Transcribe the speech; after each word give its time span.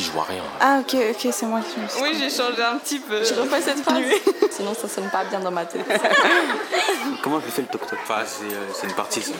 je 0.00 0.10
vois 0.12 0.24
rien. 0.24 0.42
Ah, 0.60 0.78
ok, 0.80 0.96
ok, 1.10 1.28
c'est 1.32 1.44
moi 1.46 1.60
qui 1.60 1.78
me 1.78 1.86
suis 1.86 2.00
Oui, 2.00 2.16
j'ai 2.18 2.30
changé 2.30 2.62
un 2.62 2.78
petit 2.78 2.98
peu. 2.98 3.22
Je 3.22 3.34
refais 3.34 3.60
cette 3.60 3.82
phrase. 3.82 4.02
Sinon, 4.50 4.72
ça 4.74 4.88
sonne 4.88 5.10
pas 5.10 5.24
bien 5.24 5.40
dans 5.40 5.50
ma 5.50 5.66
tête. 5.66 5.84
Comment 7.22 7.40
je 7.40 7.50
fais 7.50 7.62
le 7.62 7.68
toc 7.68 7.86
toc 7.86 7.98
Enfin, 8.02 8.22
c'est 8.24 8.44
euh, 8.54 8.66
c'est 8.72 8.86
une 8.86 8.94
partie, 8.94 9.20
ça. 9.20 9.32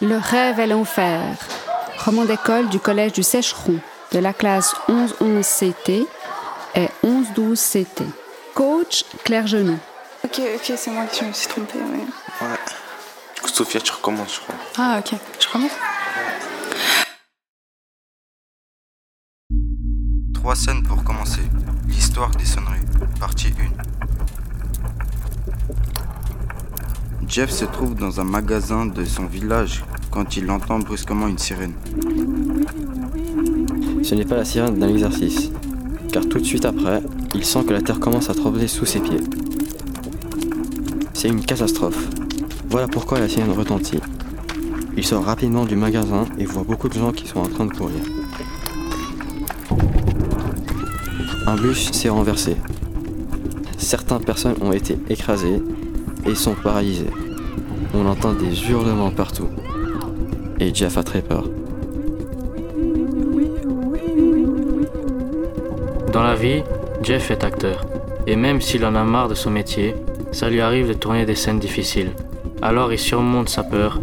Le 0.00 0.16
rêve 0.18 0.60
est 0.60 0.66
l'enfer. 0.66 1.22
Roman 2.04 2.24
d'école 2.26 2.68
du 2.68 2.78
collège 2.78 3.12
du 3.12 3.22
Sécheron, 3.22 3.78
de 4.12 4.18
la 4.18 4.32
classe 4.32 4.74
11-11 4.88 5.42
CT 5.42 6.06
et 6.76 6.88
11-12 7.04 7.56
CT. 7.84 8.02
Coach 8.54 9.04
Claire 9.24 9.46
Genoux. 9.46 9.78
Ok, 10.24 10.40
ok, 10.54 10.72
c'est 10.76 10.90
moi 10.90 11.04
qui 11.06 11.24
me 11.24 11.32
suis 11.32 11.48
trompée, 11.48 11.78
oui. 11.78 12.00
Ouais. 12.40 12.48
Du 13.36 13.40
coup, 13.42 13.48
Sophia, 13.48 13.80
tu 13.80 13.92
recommences, 13.92 14.34
je 14.36 14.40
crois. 14.40 14.54
Ah, 14.78 14.98
ok. 14.98 15.18
Je 15.40 15.46
recommence 15.46 15.72
Trois 20.44 20.56
scènes 20.56 20.82
pour 20.82 21.02
commencer. 21.02 21.40
L'histoire 21.88 22.30
des 22.32 22.44
sonneries. 22.44 22.84
Partie 23.18 23.48
1. 23.48 23.52
Jeff 27.26 27.48
se 27.48 27.64
trouve 27.64 27.94
dans 27.94 28.20
un 28.20 28.24
magasin 28.24 28.84
de 28.84 29.06
son 29.06 29.24
village 29.24 29.86
quand 30.10 30.36
il 30.36 30.50
entend 30.50 30.80
brusquement 30.80 31.28
une 31.28 31.38
sirène. 31.38 31.72
Ce 34.02 34.14
n'est 34.14 34.26
pas 34.26 34.36
la 34.36 34.44
sirène 34.44 34.78
d'un 34.78 34.90
exercice, 34.90 35.50
car 36.12 36.28
tout 36.28 36.38
de 36.38 36.44
suite 36.44 36.66
après, 36.66 37.00
il 37.34 37.46
sent 37.46 37.64
que 37.64 37.72
la 37.72 37.80
terre 37.80 37.98
commence 37.98 38.28
à 38.28 38.34
trembler 38.34 38.68
sous 38.68 38.84
ses 38.84 39.00
pieds. 39.00 39.22
C'est 41.14 41.28
une 41.28 41.40
catastrophe. 41.40 42.10
Voilà 42.68 42.86
pourquoi 42.86 43.18
la 43.18 43.30
sirène 43.30 43.52
retentit. 43.52 44.00
Il 44.94 45.06
sort 45.06 45.24
rapidement 45.24 45.64
du 45.64 45.74
magasin 45.74 46.26
et 46.36 46.44
voit 46.44 46.64
beaucoup 46.64 46.90
de 46.90 46.98
gens 46.98 47.12
qui 47.12 47.26
sont 47.26 47.40
en 47.40 47.48
train 47.48 47.64
de 47.64 47.72
courir. 47.72 48.02
Un 51.46 51.56
bus 51.56 51.92
s'est 51.92 52.08
renversé. 52.08 52.56
Certaines 53.76 54.24
personnes 54.24 54.56
ont 54.62 54.72
été 54.72 54.98
écrasées 55.10 55.62
et 56.26 56.34
sont 56.34 56.54
paralysées. 56.54 57.10
On 57.92 58.06
entend 58.06 58.32
des 58.32 58.70
hurlements 58.70 59.10
partout. 59.10 59.48
Et 60.58 60.74
Jeff 60.74 60.96
a 60.96 61.02
très 61.02 61.20
peur. 61.20 61.44
Dans 66.12 66.22
la 66.22 66.34
vie, 66.34 66.62
Jeff 67.02 67.30
est 67.30 67.44
acteur. 67.44 67.84
Et 68.26 68.36
même 68.36 68.62
s'il 68.62 68.86
en 68.86 68.94
a 68.94 69.04
marre 69.04 69.28
de 69.28 69.34
son 69.34 69.50
métier, 69.50 69.94
ça 70.32 70.48
lui 70.48 70.62
arrive 70.62 70.88
de 70.88 70.94
tourner 70.94 71.26
des 71.26 71.34
scènes 71.34 71.58
difficiles. 71.58 72.12
Alors 72.62 72.90
il 72.90 72.98
surmonte 72.98 73.50
sa 73.50 73.64
peur. 73.64 74.00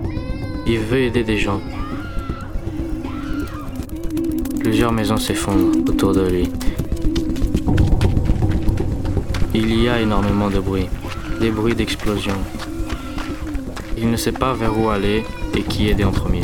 Il 0.67 0.77
veut 0.77 0.99
aider 0.99 1.23
des 1.23 1.37
gens. 1.37 1.59
Plusieurs 4.59 4.91
maisons 4.91 5.17
s'effondrent 5.17 5.75
autour 5.89 6.13
de 6.13 6.21
lui. 6.21 6.49
Il 9.53 9.83
y 9.83 9.89
a 9.89 9.99
énormément 9.99 10.49
de 10.49 10.59
bruit, 10.59 10.87
des 11.39 11.51
bruits 11.51 11.75
d'explosion. 11.75 12.35
Il 13.97 14.09
ne 14.09 14.15
sait 14.15 14.31
pas 14.31 14.53
vers 14.53 14.77
où 14.79 14.89
aller 14.89 15.25
et 15.55 15.61
qui 15.63 15.89
aider 15.89 16.05
en 16.05 16.11
premier. 16.11 16.41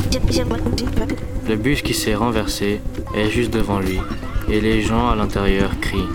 Le 1.48 1.56
bus 1.56 1.82
qui 1.82 1.94
s'est 1.94 2.16
renversé 2.16 2.82
est 3.16 3.30
juste 3.30 3.52
devant 3.52 3.80
lui 3.80 4.00
et 4.50 4.60
les 4.60 4.82
gens 4.82 5.10
à 5.10 5.16
l'intérieur 5.16 5.72
crient. 5.80 6.10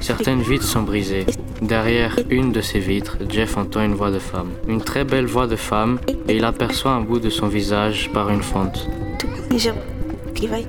Certaines 0.00 0.42
vitres 0.42 0.66
sont 0.66 0.82
brisées. 0.82 1.26
Derrière 1.62 2.18
une 2.28 2.52
de 2.52 2.60
ces 2.60 2.80
vitres, 2.80 3.18
Jeff 3.28 3.56
entend 3.56 3.82
une 3.82 3.94
voix 3.94 4.10
de 4.10 4.18
femme. 4.18 4.50
Une 4.66 4.82
très 4.82 5.04
belle 5.04 5.26
voix 5.26 5.46
de 5.46 5.56
femme 5.56 6.00
et 6.28 6.36
il 6.36 6.44
aperçoit 6.44 6.92
un 6.92 7.02
bout 7.02 7.20
de 7.20 7.30
son 7.30 7.46
visage 7.46 8.10
par 8.12 8.30
une 8.30 8.42
fente. 8.42 8.88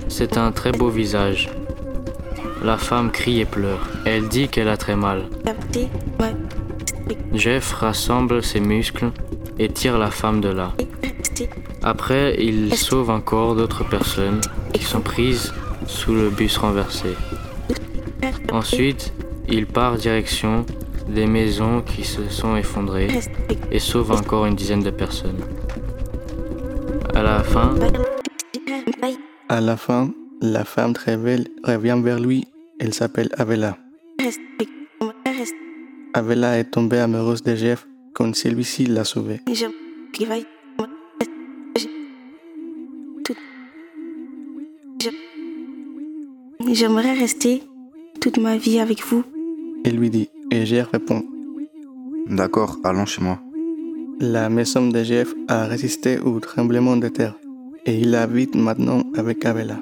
C'est 0.08 0.38
un 0.38 0.52
très 0.52 0.72
beau 0.72 0.90
visage. 0.90 1.50
La 2.64 2.78
femme 2.78 3.12
crie 3.12 3.42
et 3.42 3.46
pleure. 3.46 3.88
Elle 4.06 4.28
dit 4.28 4.48
qu'elle 4.48 4.68
a 4.68 4.78
très 4.78 4.96
mal. 4.96 5.24
Jeff 7.34 7.74
rassemble 7.74 8.44
ses 8.44 8.60
muscles 8.60 9.12
et 9.58 9.70
tire 9.70 9.98
la 9.98 10.12
femme 10.12 10.42
de 10.42 10.50
là. 10.50 10.74
Après, 11.82 12.36
il 12.40 12.76
sauve 12.76 13.10
encore 13.10 13.56
d'autres 13.56 13.88
personnes 13.88 14.42
qui 14.74 14.84
sont 14.84 15.02
prises 15.02 15.54
sous 15.88 16.14
le 16.14 16.30
bus 16.30 16.58
renversé. 16.58 17.16
Ensuite, 18.52 19.14
il 19.50 19.66
part 19.66 19.96
direction 19.96 20.66
des 21.08 21.26
maisons 21.26 21.82
qui 21.82 22.04
se 22.04 22.30
sont 22.30 22.56
effondrées 22.56 23.08
et 23.72 23.80
sauve 23.80 24.12
encore 24.12 24.46
une 24.46 24.56
dizaine 24.56 24.84
de 24.84 24.92
personnes. 24.92 25.40
À 27.16 27.24
la 27.24 27.44
fin, 27.44 27.74
À 29.50 29.60
la 29.60 29.76
fin, 29.76 30.12
la 30.42 30.64
femme 30.64 30.94
revient 31.64 32.00
vers 32.04 32.20
lui. 32.20 32.48
Elle 32.84 32.96
s'appelle 32.96 33.30
Avela. 33.38 33.78
Avela 36.16 36.58
est 36.58 36.72
tombée 36.72 36.98
amoureuse 36.98 37.44
de 37.44 37.54
Jeff 37.54 37.88
quand 38.16 38.36
celui-ci 38.36 38.88
l'a 38.88 39.04
sauvée. 39.04 39.40
J'aimerais 46.72 47.14
rester 47.14 47.62
toute 48.20 48.40
ma 48.40 48.58
vie 48.58 48.80
avec 48.80 49.06
vous. 49.06 49.24
Elle 49.86 49.98
lui 49.98 50.10
dit, 50.10 50.30
et 50.50 50.66
Jeff 50.66 50.88
répond. 50.88 51.24
D'accord, 52.26 52.80
allons 52.84 53.06
chez 53.06 53.22
moi. 53.22 53.40
La 54.20 54.50
maison 54.50 54.88
de 54.88 55.04
Jeff 55.04 55.32
a 55.48 55.66
résisté 55.66 56.18
au 56.18 56.40
tremblement 56.40 56.98
de 56.98 57.10
terre 57.10 57.36
et 57.86 58.00
il 58.00 58.16
habite 58.16 58.56
maintenant 58.56 59.04
avec 59.16 59.46
Avela. 59.46 59.80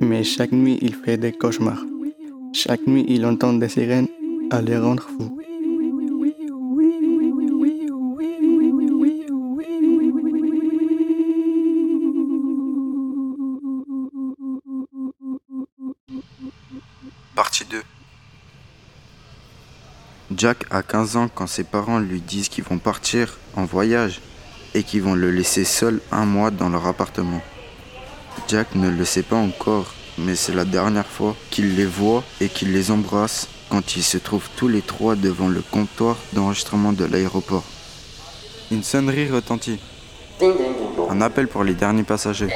Mais 0.00 0.22
chaque 0.22 0.52
nuit, 0.52 0.78
il 0.82 0.94
fait 0.94 1.16
des 1.16 1.32
cauchemars. 1.32 1.84
Chaque 2.58 2.86
nuit, 2.86 3.04
il 3.06 3.26
entend 3.26 3.52
des 3.52 3.68
sirènes 3.68 4.08
à 4.50 4.62
les 4.62 4.78
rendre 4.78 5.02
fou. 5.02 5.38
Partie 17.34 17.66
2. 17.66 17.82
Jack 20.34 20.64
a 20.70 20.82
15 20.82 21.16
ans 21.16 21.28
quand 21.28 21.46
ses 21.46 21.62
parents 21.62 21.98
lui 21.98 22.22
disent 22.22 22.48
qu'ils 22.48 22.64
vont 22.64 22.78
partir 22.78 23.36
en 23.54 23.66
voyage 23.66 24.22
et 24.72 24.82
qu'ils 24.82 25.02
vont 25.02 25.14
le 25.14 25.30
laisser 25.30 25.64
seul 25.64 26.00
un 26.10 26.24
mois 26.24 26.50
dans 26.50 26.70
leur 26.70 26.86
appartement. 26.86 27.42
Jack 28.48 28.74
ne 28.74 28.88
le 28.88 29.04
sait 29.04 29.22
pas 29.22 29.36
encore, 29.36 29.92
mais 30.18 30.36
c'est 30.36 30.54
la 30.54 30.64
dernière 30.64 31.06
fois 31.06 31.36
qu'il 31.50 31.76
les 31.76 31.84
voit 31.84 32.22
et 32.40 32.48
qu'il 32.48 32.72
les 32.72 32.90
embrasse 32.90 33.48
quand 33.68 33.96
ils 33.96 34.02
se 34.02 34.18
trouvent 34.18 34.48
tous 34.56 34.68
les 34.68 34.82
trois 34.82 35.16
devant 35.16 35.48
le 35.48 35.62
comptoir 35.62 36.16
d'enregistrement 36.32 36.92
de 36.92 37.04
l'aéroport. 37.04 37.64
Une 38.70 38.82
sonnerie 38.82 39.28
retentit. 39.28 39.78
Un 41.08 41.20
appel 41.20 41.48
pour 41.48 41.64
les 41.64 41.74
derniers 41.74 42.02
passagers. 42.02 42.48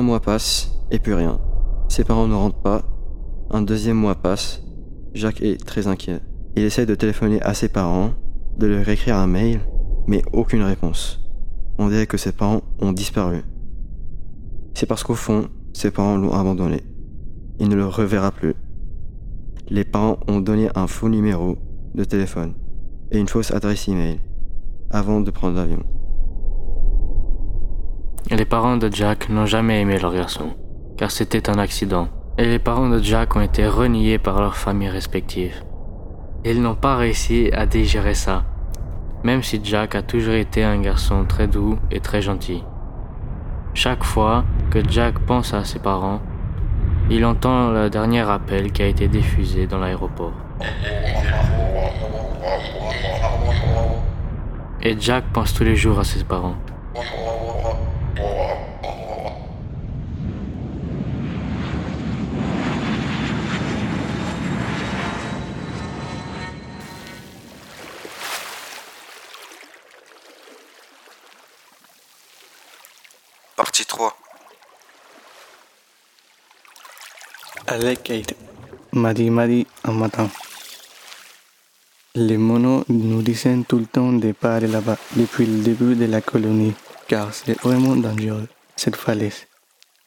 Un 0.00 0.02
mois 0.02 0.20
passe 0.20 0.70
et 0.90 0.98
plus 0.98 1.12
rien. 1.12 1.38
Ses 1.90 2.04
parents 2.04 2.26
ne 2.26 2.32
rentrent 2.32 2.62
pas. 2.62 2.84
Un 3.50 3.60
deuxième 3.60 3.98
mois 3.98 4.14
passe. 4.14 4.62
Jacques 5.12 5.42
est 5.42 5.62
très 5.62 5.88
inquiet. 5.88 6.20
Il 6.56 6.62
essaie 6.62 6.86
de 6.86 6.94
téléphoner 6.94 7.42
à 7.42 7.52
ses 7.52 7.68
parents, 7.68 8.12
de 8.56 8.66
leur 8.66 8.88
écrire 8.88 9.16
un 9.16 9.26
mail, 9.26 9.60
mais 10.06 10.22
aucune 10.32 10.62
réponse. 10.62 11.20
On 11.76 11.90
dirait 11.90 12.06
que 12.06 12.16
ses 12.16 12.32
parents 12.32 12.62
ont 12.80 12.94
disparu. 12.94 13.42
C'est 14.72 14.86
parce 14.86 15.04
qu'au 15.04 15.14
fond, 15.14 15.50
ses 15.74 15.90
parents 15.90 16.16
l'ont 16.16 16.32
abandonné. 16.32 16.80
Il 17.58 17.68
ne 17.68 17.76
le 17.76 17.84
reverra 17.84 18.30
plus. 18.30 18.54
Les 19.68 19.84
parents 19.84 20.18
ont 20.28 20.40
donné 20.40 20.70
un 20.76 20.86
faux 20.86 21.10
numéro 21.10 21.58
de 21.94 22.04
téléphone 22.04 22.54
et 23.10 23.18
une 23.18 23.28
fausse 23.28 23.50
adresse 23.50 23.86
email 23.86 24.18
avant 24.90 25.20
de 25.20 25.30
prendre 25.30 25.56
l'avion. 25.56 25.84
Les 28.28 28.44
parents 28.44 28.76
de 28.76 28.90
Jack 28.92 29.28
n'ont 29.28 29.46
jamais 29.46 29.80
aimé 29.80 29.98
leur 29.98 30.14
garçon, 30.14 30.56
car 30.96 31.10
c'était 31.10 31.48
un 31.48 31.58
accident. 31.58 32.08
Et 32.38 32.44
les 32.44 32.58
parents 32.58 32.88
de 32.88 33.00
Jack 33.00 33.36
ont 33.36 33.40
été 33.40 33.66
reniés 33.66 34.18
par 34.18 34.40
leurs 34.40 34.56
familles 34.56 34.90
respectives. 34.90 35.62
Ils 36.44 36.62
n'ont 36.62 36.74
pas 36.74 36.96
réussi 36.96 37.50
à 37.52 37.66
digérer 37.66 38.14
ça, 38.14 38.44
même 39.24 39.42
si 39.42 39.60
Jack 39.62 39.94
a 39.94 40.02
toujours 40.02 40.34
été 40.34 40.62
un 40.62 40.80
garçon 40.80 41.24
très 41.24 41.48
doux 41.48 41.78
et 41.90 42.00
très 42.00 42.22
gentil. 42.22 42.62
Chaque 43.74 44.04
fois 44.04 44.44
que 44.70 44.78
Jack 44.88 45.18
pense 45.20 45.52
à 45.54 45.64
ses 45.64 45.78
parents, 45.78 46.20
il 47.10 47.24
entend 47.24 47.70
le 47.70 47.90
dernier 47.90 48.20
appel 48.20 48.70
qui 48.72 48.82
a 48.82 48.86
été 48.86 49.08
diffusé 49.08 49.66
dans 49.66 49.78
l'aéroport. 49.78 50.32
Et 54.82 54.96
Jack 54.98 55.24
pense 55.32 55.52
tous 55.52 55.64
les 55.64 55.76
jours 55.76 55.98
à 55.98 56.04
ses 56.04 56.24
parents. 56.24 56.56
Partie 73.56 73.84
3. 73.84 74.16
Allez, 77.72 77.96
Kate, 77.96 78.34
m'a 78.92 79.14
dit, 79.14 79.30
m'a 79.30 79.46
dit 79.46 79.64
un 79.84 79.92
matin. 79.92 80.28
Les 82.16 82.36
monos 82.36 82.84
nous 82.88 83.22
disaient 83.22 83.56
tout 83.68 83.78
le 83.78 83.86
temps 83.86 84.12
de 84.12 84.32
pas 84.32 84.56
aller 84.56 84.66
là-bas 84.66 84.96
depuis 85.14 85.46
le 85.46 85.62
début 85.62 85.94
de 85.94 86.06
la 86.06 86.20
colonie, 86.20 86.74
car 87.06 87.32
c'est 87.32 87.56
vraiment 87.62 87.94
dangereux, 87.94 88.48
cette 88.74 88.96
falaise. 88.96 89.46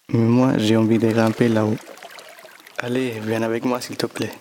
Mais 0.09 0.25
moi, 0.25 0.57
j'ai 0.57 0.75
envie 0.75 0.97
de 0.97 1.09
grimper 1.09 1.47
là-haut. 1.47 1.77
Allez, 2.79 3.21
viens 3.25 3.43
avec 3.43 3.63
moi, 3.63 3.79
s'il 3.79 3.95
te 3.95 4.07
plaît. 4.07 4.33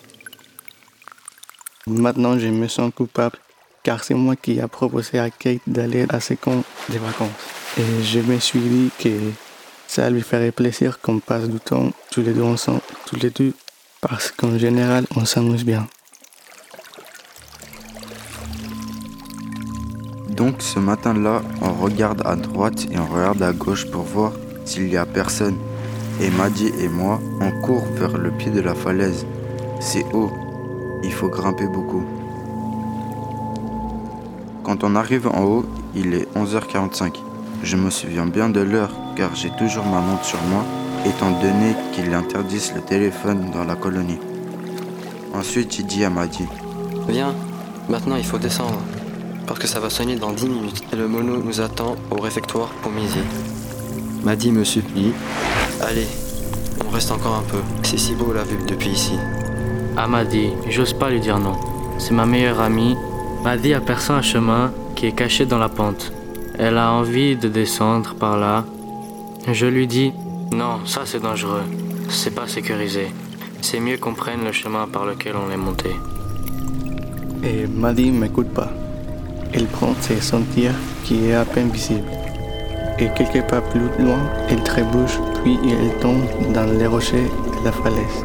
Maintenant, 1.87 2.37
je 2.37 2.47
me 2.47 2.67
sens 2.67 2.91
coupable, 2.93 3.37
car 3.83 4.03
c'est 4.03 4.15
moi 4.15 4.35
qui 4.35 4.59
ai 4.59 4.67
proposé 4.67 5.19
à 5.19 5.29
Kate 5.29 5.61
d'aller 5.65 6.05
à 6.09 6.19
ses 6.19 6.35
camps 6.35 6.65
de 6.89 6.97
vacances. 6.97 7.29
Et 7.77 8.03
je 8.03 8.19
me 8.19 8.37
suis 8.37 8.59
dit 8.59 8.91
que 8.99 9.11
ça 9.87 10.09
lui 10.09 10.23
ferait 10.23 10.51
plaisir 10.51 10.99
qu'on 10.99 11.19
passe 11.19 11.47
du 11.47 11.61
temps 11.61 11.91
tous 12.11 12.21
les 12.21 12.33
deux 12.33 12.43
ensemble, 12.43 12.81
les 13.17 13.29
deux, 13.29 13.53
parce 14.01 14.31
qu'en 14.31 14.57
général, 14.57 15.05
on 15.15 15.25
s'amuse 15.25 15.63
bien. 15.65 15.87
Donc 20.29 20.61
ce 20.61 20.79
matin-là, 20.79 21.41
on 21.61 21.73
regarde 21.73 22.23
à 22.25 22.35
droite 22.35 22.87
et 22.91 22.97
on 22.97 23.05
regarde 23.05 23.41
à 23.43 23.53
gauche 23.53 23.85
pour 23.91 24.01
voir 24.01 24.31
s'il 24.65 24.89
y 24.89 24.97
a 24.97 25.05
personne. 25.05 25.57
Et 26.21 26.29
Maddy 26.31 26.71
et 26.79 26.87
moi, 26.87 27.19
on 27.39 27.51
court 27.61 27.85
vers 27.93 28.17
le 28.17 28.31
pied 28.31 28.51
de 28.51 28.61
la 28.61 28.73
falaise. 28.73 29.25
C'est 29.79 30.05
haut, 30.13 30.31
il 31.03 31.11
faut 31.11 31.29
grimper 31.29 31.67
beaucoup. 31.67 32.03
Quand 34.63 34.83
on 34.83 34.95
arrive 34.95 35.27
en 35.27 35.43
haut, 35.43 35.65
il 35.95 36.13
est 36.13 36.27
11h45. 36.35 37.15
Je 37.63 37.75
me 37.77 37.89
souviens 37.89 38.25
bien 38.25 38.49
de 38.49 38.61
l'heure 38.61 38.91
car 39.15 39.35
j'ai 39.35 39.51
toujours 39.51 39.85
ma 39.85 39.99
montre 39.99 40.25
sur 40.25 40.41
moi, 40.43 40.63
étant 41.05 41.31
donné 41.31 41.75
qu'ils 41.93 42.13
interdisent 42.13 42.73
le 42.73 42.81
téléphone 42.81 43.51
dans 43.51 43.63
la 43.63 43.75
colonie. 43.75 44.19
Ensuite, 45.33 45.75
j'ai 45.75 45.83
dit 45.83 46.03
à 46.05 46.09
Maddy 46.09 46.45
Viens, 47.07 47.33
maintenant 47.89 48.15
il 48.15 48.23
faut 48.23 48.37
descendre. 48.37 48.79
Parce 49.45 49.59
que 49.59 49.67
ça 49.67 49.79
va 49.79 49.89
sonner 49.89 50.15
dans 50.15 50.31
10 50.31 50.47
minutes 50.47 50.83
et 50.93 50.95
le 50.95 51.07
mono 51.07 51.37
nous 51.37 51.59
attend 51.59 51.95
au 52.11 52.21
réfectoire 52.21 52.69
pour 52.81 52.91
miser. 52.91 53.21
Maddy 54.23 54.51
me 54.51 54.63
supplie. 54.63 55.11
Allez, 55.81 56.07
on 56.87 56.89
reste 56.89 57.11
encore 57.11 57.35
un 57.35 57.51
peu. 57.51 57.59
C'est 57.83 57.97
si 57.97 58.15
beau 58.15 58.31
la 58.31 58.43
vue 58.43 58.57
depuis 58.65 58.91
ici. 58.91 59.17
À 59.97 60.07
Maddy, 60.07 60.51
j'ose 60.69 60.93
pas 60.93 61.09
lui 61.09 61.19
dire 61.19 61.39
non. 61.39 61.55
C'est 61.97 62.13
ma 62.13 62.25
meilleure 62.25 62.61
amie. 62.61 62.95
Maddy 63.43 63.73
aperçoit 63.73 64.15
un 64.15 64.21
chemin 64.21 64.71
qui 64.95 65.07
est 65.07 65.11
caché 65.11 65.45
dans 65.45 65.57
la 65.57 65.69
pente. 65.69 66.13
Elle 66.57 66.77
a 66.77 66.91
envie 66.91 67.35
de 67.35 67.49
descendre 67.49 68.15
par 68.15 68.37
là. 68.37 68.63
Je 69.51 69.65
lui 69.65 69.87
dis 69.87 70.13
Non, 70.53 70.85
ça 70.85 71.01
c'est 71.03 71.19
dangereux. 71.19 71.63
C'est 72.09 72.35
pas 72.35 72.47
sécurisé. 72.47 73.07
C'est 73.61 73.79
mieux 73.79 73.97
qu'on 73.97 74.13
prenne 74.13 74.43
le 74.43 74.51
chemin 74.51 74.85
par 74.87 75.03
lequel 75.03 75.33
on 75.35 75.51
est 75.51 75.57
monté. 75.57 75.89
Et 77.43 77.65
Maddy 77.65 78.11
m'écoute 78.11 78.53
pas. 78.53 78.71
Elle 79.51 79.65
prend 79.65 79.95
ses 79.99 80.21
sentiers 80.21 80.69
qui 81.05 81.25
est 81.25 81.33
à 81.33 81.43
peine 81.43 81.71
visible. 81.71 82.07
Et 82.99 83.09
quelques 83.17 83.47
pas 83.47 83.61
plus 83.61 83.89
loin, 83.97 84.19
elle 84.47 84.61
trébuche, 84.61 85.17
puis 85.43 85.57
elle 85.67 85.97
tombe 85.99 86.21
dans 86.53 86.65
les 86.77 86.85
rochers 86.85 87.31
de 87.59 87.65
la 87.65 87.71
falaise. 87.71 88.23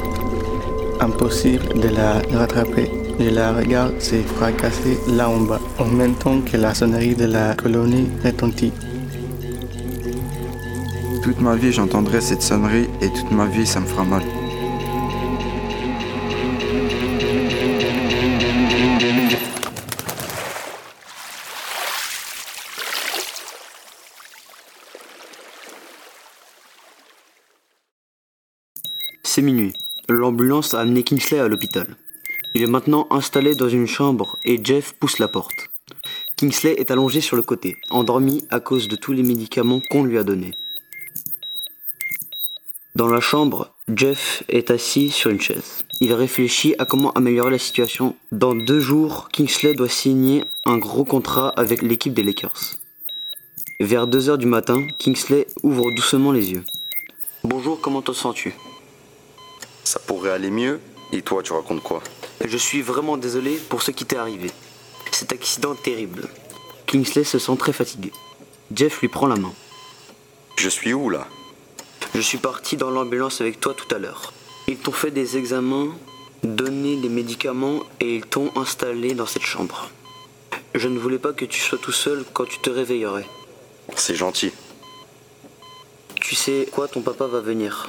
Impossible 1.00 1.80
de 1.80 1.88
la 1.88 2.20
rattraper. 2.38 2.90
Je 3.18 3.30
la 3.30 3.54
regarde 3.54 3.98
se 4.00 4.16
fracasser 4.16 4.98
là 5.08 5.30
en 5.30 5.40
bas, 5.40 5.60
en 5.78 5.86
même 5.86 6.14
temps 6.14 6.42
que 6.42 6.58
la 6.58 6.74
sonnerie 6.74 7.16
de 7.16 7.24
la 7.24 7.54
colonie 7.54 8.08
retentit. 8.22 8.72
Toute 11.28 11.42
ma 11.42 11.56
vie, 11.56 11.72
j'entendrai 11.72 12.22
cette 12.22 12.40
sonnerie 12.40 12.88
et 13.02 13.12
toute 13.12 13.30
ma 13.32 13.44
vie, 13.44 13.66
ça 13.66 13.80
me 13.80 13.84
fera 13.84 14.02
mal. 14.02 14.22
C'est 29.22 29.42
minuit. 29.42 29.74
L'ambulance 30.08 30.72
a 30.72 30.80
amené 30.80 31.02
Kingsley 31.02 31.38
à 31.38 31.46
l'hôpital. 31.46 31.98
Il 32.54 32.62
est 32.62 32.66
maintenant 32.66 33.06
installé 33.10 33.54
dans 33.54 33.68
une 33.68 33.86
chambre 33.86 34.38
et 34.46 34.58
Jeff 34.64 34.94
pousse 34.94 35.18
la 35.18 35.28
porte. 35.28 35.68
Kingsley 36.38 36.76
est 36.78 36.90
allongé 36.90 37.20
sur 37.20 37.36
le 37.36 37.42
côté, 37.42 37.76
endormi 37.90 38.46
à 38.48 38.60
cause 38.60 38.88
de 38.88 38.96
tous 38.96 39.12
les 39.12 39.22
médicaments 39.22 39.82
qu'on 39.90 40.04
lui 40.04 40.16
a 40.16 40.24
donnés. 40.24 40.54
Dans 42.98 43.06
la 43.06 43.20
chambre, 43.20 43.70
Jeff 43.94 44.42
est 44.48 44.72
assis 44.72 45.10
sur 45.10 45.30
une 45.30 45.40
chaise. 45.40 45.84
Il 46.00 46.12
réfléchit 46.12 46.74
à 46.80 46.84
comment 46.84 47.12
améliorer 47.12 47.52
la 47.52 47.58
situation. 47.60 48.16
Dans 48.32 48.56
deux 48.56 48.80
jours, 48.80 49.28
Kingsley 49.32 49.74
doit 49.74 49.88
signer 49.88 50.42
un 50.66 50.78
gros 50.78 51.04
contrat 51.04 51.50
avec 51.50 51.80
l'équipe 51.80 52.12
des 52.12 52.24
Lakers. 52.24 52.74
Vers 53.78 54.08
2 54.08 54.30
heures 54.30 54.36
du 54.36 54.46
matin, 54.46 54.84
Kingsley 54.98 55.46
ouvre 55.62 55.92
doucement 55.94 56.32
les 56.32 56.50
yeux. 56.50 56.64
Bonjour, 57.44 57.80
comment 57.80 58.02
te 58.02 58.10
sens-tu? 58.10 58.52
Ça 59.84 60.00
pourrait 60.00 60.32
aller 60.32 60.50
mieux. 60.50 60.80
Et 61.12 61.22
toi, 61.22 61.44
tu 61.44 61.52
racontes 61.52 61.84
quoi? 61.84 62.02
Je 62.44 62.56
suis 62.56 62.82
vraiment 62.82 63.16
désolé 63.16 63.60
pour 63.68 63.82
ce 63.82 63.92
qui 63.92 64.06
t'est 64.06 64.16
arrivé. 64.16 64.50
Cet 65.12 65.32
accident 65.32 65.76
terrible. 65.76 66.28
Kingsley 66.86 67.22
se 67.22 67.38
sent 67.38 67.56
très 67.60 67.72
fatigué. 67.72 68.10
Jeff 68.74 69.00
lui 69.00 69.06
prend 69.06 69.28
la 69.28 69.36
main. 69.36 69.52
Je 70.56 70.68
suis 70.68 70.92
où 70.92 71.10
là? 71.10 71.28
Je 72.18 72.22
suis 72.24 72.38
parti 72.38 72.76
dans 72.76 72.90
l'ambulance 72.90 73.40
avec 73.40 73.60
toi 73.60 73.74
tout 73.74 73.94
à 73.94 73.98
l'heure. 74.00 74.32
Ils 74.66 74.76
t'ont 74.76 74.90
fait 74.90 75.12
des 75.12 75.36
examens, 75.36 75.94
donné 76.42 76.96
des 76.96 77.08
médicaments 77.08 77.84
et 78.00 78.16
ils 78.16 78.26
t'ont 78.26 78.50
installé 78.56 79.14
dans 79.14 79.24
cette 79.24 79.44
chambre. 79.44 79.88
Je 80.74 80.88
ne 80.88 80.98
voulais 80.98 81.20
pas 81.20 81.32
que 81.32 81.44
tu 81.44 81.60
sois 81.60 81.78
tout 81.78 81.92
seul 81.92 82.24
quand 82.32 82.44
tu 82.44 82.58
te 82.58 82.70
réveillerais. 82.70 83.24
C'est 83.94 84.16
gentil. 84.16 84.50
Tu 86.16 86.34
sais 86.34 86.66
quoi, 86.72 86.88
ton 86.88 87.02
papa 87.02 87.28
va 87.28 87.38
venir. 87.38 87.88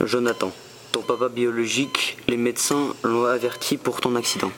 Jonathan, 0.00 0.50
ton 0.90 1.02
papa 1.02 1.28
biologique, 1.28 2.16
les 2.26 2.36
médecins 2.36 2.96
l'ont 3.04 3.26
averti 3.26 3.76
pour 3.76 4.00
ton 4.00 4.16
accident. 4.16 4.50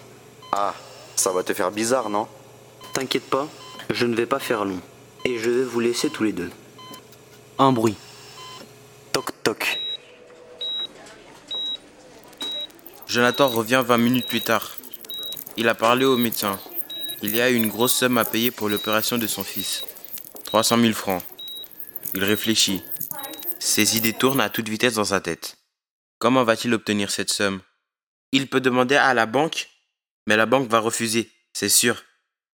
Ah, 0.50 0.72
ça 1.14 1.30
va 1.30 1.42
te 1.42 1.52
faire 1.52 1.72
bizarre, 1.72 2.08
non? 2.08 2.26
T'inquiète 2.94 3.28
pas, 3.28 3.48
je 3.90 4.06
ne 4.06 4.14
vais 4.14 4.24
pas 4.24 4.38
faire 4.38 4.64
long. 4.64 4.80
Et 5.26 5.36
je 5.36 5.50
vais 5.50 5.64
vous 5.64 5.80
laisser 5.80 6.08
tous 6.08 6.24
les 6.24 6.32
deux. 6.32 6.50
Un 7.58 7.70
bruit. 7.70 7.96
Toc 9.14 9.30
toc. 9.44 9.80
Jonathan 13.06 13.46
revient 13.46 13.84
20 13.86 13.96
minutes 13.96 14.26
plus 14.26 14.40
tard. 14.40 14.76
Il 15.56 15.68
a 15.68 15.76
parlé 15.76 16.04
au 16.04 16.16
médecin. 16.16 16.58
Il 17.22 17.36
y 17.36 17.40
a 17.40 17.48
une 17.48 17.68
grosse 17.68 17.94
somme 17.94 18.18
à 18.18 18.24
payer 18.24 18.50
pour 18.50 18.68
l'opération 18.68 19.16
de 19.16 19.28
son 19.28 19.44
fils. 19.44 19.84
300 20.46 20.80
000 20.80 20.92
francs. 20.94 21.22
Il 22.14 22.24
réfléchit. 22.24 22.82
Ses 23.60 23.96
idées 23.96 24.14
tournent 24.14 24.40
à 24.40 24.50
toute 24.50 24.68
vitesse 24.68 24.94
dans 24.94 25.04
sa 25.04 25.20
tête. 25.20 25.58
Comment 26.18 26.42
va-t-il 26.42 26.74
obtenir 26.74 27.12
cette 27.12 27.30
somme? 27.30 27.60
Il 28.32 28.48
peut 28.48 28.60
demander 28.60 28.96
à 28.96 29.14
la 29.14 29.26
banque, 29.26 29.68
mais 30.26 30.36
la 30.36 30.46
banque 30.46 30.68
va 30.68 30.80
refuser, 30.80 31.30
c'est 31.52 31.68
sûr. 31.68 32.02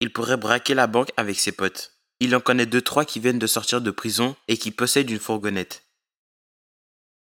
Il 0.02 0.12
pourrait 0.12 0.36
braquer 0.36 0.74
la 0.74 0.88
banque 0.88 1.12
avec 1.16 1.40
ses 1.40 1.54
potes. 1.54 1.94
Il 2.20 2.36
en 2.36 2.42
connaît 2.42 2.66
deux 2.66 2.82
trois 2.82 3.06
qui 3.06 3.22
viennent 3.22 3.40
de 3.40 3.48
sortir 3.48 3.80
de 3.80 3.92
prison 3.92 4.36
et 4.50 4.58
qui 4.58 4.72
possèdent 4.72 5.10
une 5.10 5.20
fourgonnette. 5.20 5.86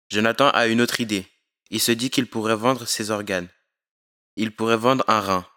Jonathan 0.09 0.49
a 0.49 0.67
une 0.67 0.81
autre 0.81 0.99
idée. 0.99 1.27
Il 1.69 1.79
se 1.79 1.91
dit 1.91 2.09
qu'il 2.09 2.27
pourrait 2.27 2.55
vendre 2.55 2.87
ses 2.87 3.11
organes. 3.11 3.49
Il 4.35 4.55
pourrait 4.55 4.77
vendre 4.77 5.03
un 5.07 5.21
rein. 5.21 5.47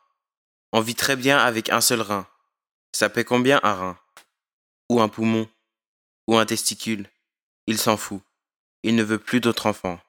On 0.72 0.80
vit 0.80 0.94
très 0.94 1.16
bien 1.16 1.38
avec 1.38 1.70
un 1.70 1.80
seul 1.80 2.02
rein. 2.02 2.26
Ça 2.92 3.08
paie 3.08 3.24
combien 3.24 3.60
un 3.62 3.74
rein? 3.74 3.98
Ou 4.90 5.00
un 5.00 5.08
poumon? 5.08 5.48
Ou 6.26 6.36
un 6.36 6.44
testicule? 6.44 7.08
Il 7.66 7.78
s'en 7.78 7.96
fout. 7.96 8.20
Il 8.82 8.94
ne 8.94 9.02
veut 9.02 9.18
plus 9.18 9.40
d'autres 9.40 9.66
enfants. 9.66 10.00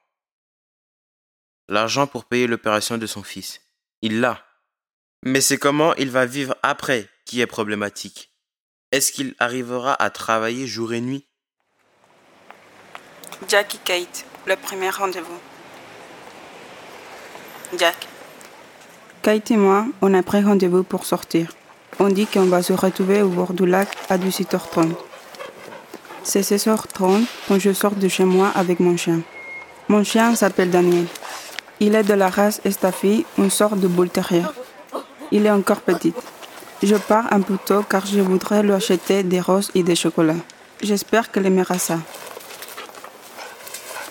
L'argent 1.68 2.06
pour 2.06 2.26
payer 2.26 2.46
l'opération 2.46 2.98
de 2.98 3.06
son 3.06 3.22
fils. 3.22 3.62
Il 4.02 4.20
l'a. 4.20 4.44
Mais 5.22 5.40
c'est 5.40 5.56
comment 5.56 5.94
il 5.94 6.10
va 6.10 6.26
vivre 6.26 6.54
après 6.62 7.08
qui 7.24 7.40
est 7.40 7.46
problématique? 7.46 8.30
Est-ce 8.92 9.10
qu'il 9.12 9.34
arrivera 9.38 9.94
à 9.94 10.10
travailler 10.10 10.66
jour 10.66 10.92
et 10.92 11.00
nuit? 11.00 11.26
Jack 13.48 13.74
et 13.74 13.78
Kate, 13.78 14.26
le 14.46 14.56
premier 14.56 14.90
rendez-vous. 14.90 15.38
Jack. 17.78 18.08
Kate 19.22 19.50
et 19.50 19.56
moi, 19.56 19.86
on 20.02 20.12
a 20.12 20.22
pris 20.22 20.42
rendez-vous 20.42 20.82
pour 20.82 21.06
sortir. 21.06 21.52
On 21.98 22.08
dit 22.08 22.26
qu'on 22.26 22.44
va 22.44 22.62
se 22.62 22.72
retrouver 22.72 23.22
au 23.22 23.28
bord 23.28 23.54
du 23.54 23.66
lac 23.66 23.88
à 24.10 24.18
18h30. 24.18 24.92
C'est 26.22 26.42
16h30 26.42 27.24
quand 27.48 27.58
je 27.58 27.72
sors 27.72 27.94
de 27.94 28.08
chez 28.08 28.24
moi 28.24 28.50
avec 28.54 28.80
mon 28.80 28.96
chien. 28.96 29.20
Mon 29.88 30.04
chien 30.04 30.34
s'appelle 30.34 30.70
Daniel. 30.70 31.06
Il 31.80 31.94
est 31.94 32.04
de 32.04 32.14
la 32.14 32.28
race 32.28 32.60
Estafi, 32.64 33.24
une 33.38 33.50
sorte 33.50 33.78
de 33.78 33.88
boule 33.88 34.10
terrière. 34.10 34.52
Il 35.30 35.46
est 35.46 35.50
encore 35.50 35.80
petit. 35.80 36.12
Je 36.82 36.96
pars 36.96 37.32
un 37.32 37.40
peu 37.40 37.56
tôt 37.64 37.82
car 37.82 38.04
je 38.06 38.20
voudrais 38.20 38.62
lui 38.62 38.72
acheter 38.72 39.22
des 39.22 39.40
roses 39.40 39.70
et 39.74 39.82
des 39.82 39.96
chocolats. 39.96 40.34
J'espère 40.82 41.30
qu'elle 41.30 41.46
aimera 41.46 41.78
ça. 41.78 41.98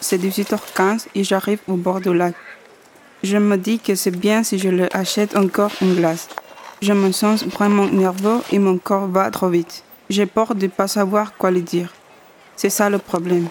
C'est 0.04 0.18
18h15 0.18 1.06
et 1.16 1.24
j'arrive 1.24 1.60
au 1.70 1.78
bord 1.78 2.02
du 2.02 2.14
lac. 2.14 2.36
Je 3.24 3.38
me 3.38 3.56
dis 3.56 3.80
que 3.80 3.96
c'est 3.96 4.12
bien 4.12 4.44
si 4.44 4.60
je 4.60 4.68
lui 4.68 4.84
achète 4.92 5.38
encore 5.38 5.72
une 5.82 5.96
glace. 5.96 6.28
Je 6.82 6.92
me 6.92 7.14
sens 7.14 7.46
vraiment 7.46 7.86
nerveux 7.86 8.42
et 8.52 8.60
mon 8.60 8.78
corps 8.78 9.08
va 9.08 9.32
trop 9.32 9.48
vite. 9.48 9.86
J'ai 10.10 10.26
peur 10.26 10.56
de 10.56 10.66
ne 10.66 10.72
pas 10.72 10.90
savoir 10.90 11.38
quoi 11.38 11.52
lui 11.52 11.62
dire. 11.62 11.94
C'est 12.58 12.70
ça 12.70 12.90
le 12.90 12.98
problème. 12.98 13.48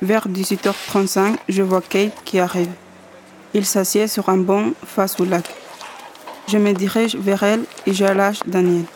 Vers 0.00 0.26
18h35, 0.26 1.36
je 1.46 1.62
vois 1.62 1.82
Kate 1.82 2.16
qui 2.24 2.38
arrive. 2.38 2.72
Il 3.52 3.66
s'assied 3.66 4.08
sur 4.08 4.30
un 4.30 4.38
banc 4.38 4.70
face 4.86 5.20
au 5.20 5.26
lac. 5.26 5.44
Je 6.46 6.56
me 6.56 6.72
dirige 6.72 7.14
vers 7.14 7.42
elle 7.42 7.64
et 7.84 7.92
je 7.92 8.06
lâche 8.06 8.40
Daniel. 8.46 8.86